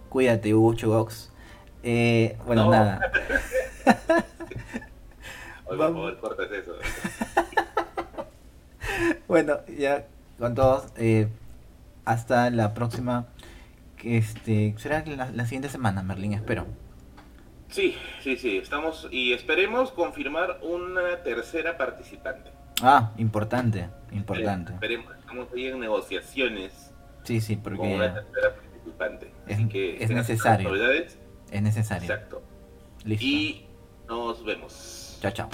Cuídate 0.10 0.54
Hugo 0.54 0.74
Chugox. 0.74 1.32
Eh, 1.82 2.38
bueno, 2.46 2.70
nada. 2.70 3.00
eso. 6.52 6.74
bueno, 9.28 9.60
ya 9.78 10.06
con 10.38 10.56
todos. 10.56 10.88
Eh, 10.98 11.28
hasta 12.06 12.50
la 12.50 12.74
próxima. 12.74 13.28
Este, 14.04 14.76
será 14.78 15.06
la, 15.06 15.32
la 15.32 15.46
siguiente 15.46 15.70
semana, 15.70 16.04
Merlín, 16.04 16.34
espero. 16.34 16.66
Sí, 17.74 17.98
sí, 18.22 18.38
sí, 18.38 18.58
estamos 18.58 19.08
y 19.10 19.34
esperemos 19.34 19.92
confirmar 19.92 20.60
una 20.62 21.24
tercera 21.24 21.76
participante. 21.76 22.52
Ah, 22.84 23.12
importante, 23.18 23.90
importante. 24.12 24.74
Esperemos, 24.74 25.12
estamos 25.18 25.48
ahí 25.56 25.66
en 25.70 25.80
negociaciones. 25.80 26.92
Sí, 27.24 27.42
sí, 27.42 27.56
porque 27.56 27.80
con 27.80 27.92
una 27.94 28.14
tercera 28.14 28.54
participante. 28.54 29.34
Es, 29.48 29.58
es 30.04 30.10
necesario. 30.12 30.72
Es 31.50 31.62
necesario. 31.64 32.04
Exacto. 32.04 32.44
Listo. 33.06 33.26
Y 33.26 33.66
nos 34.08 34.46
vemos. 34.46 35.18
Chao, 35.20 35.32
chao. 35.32 35.50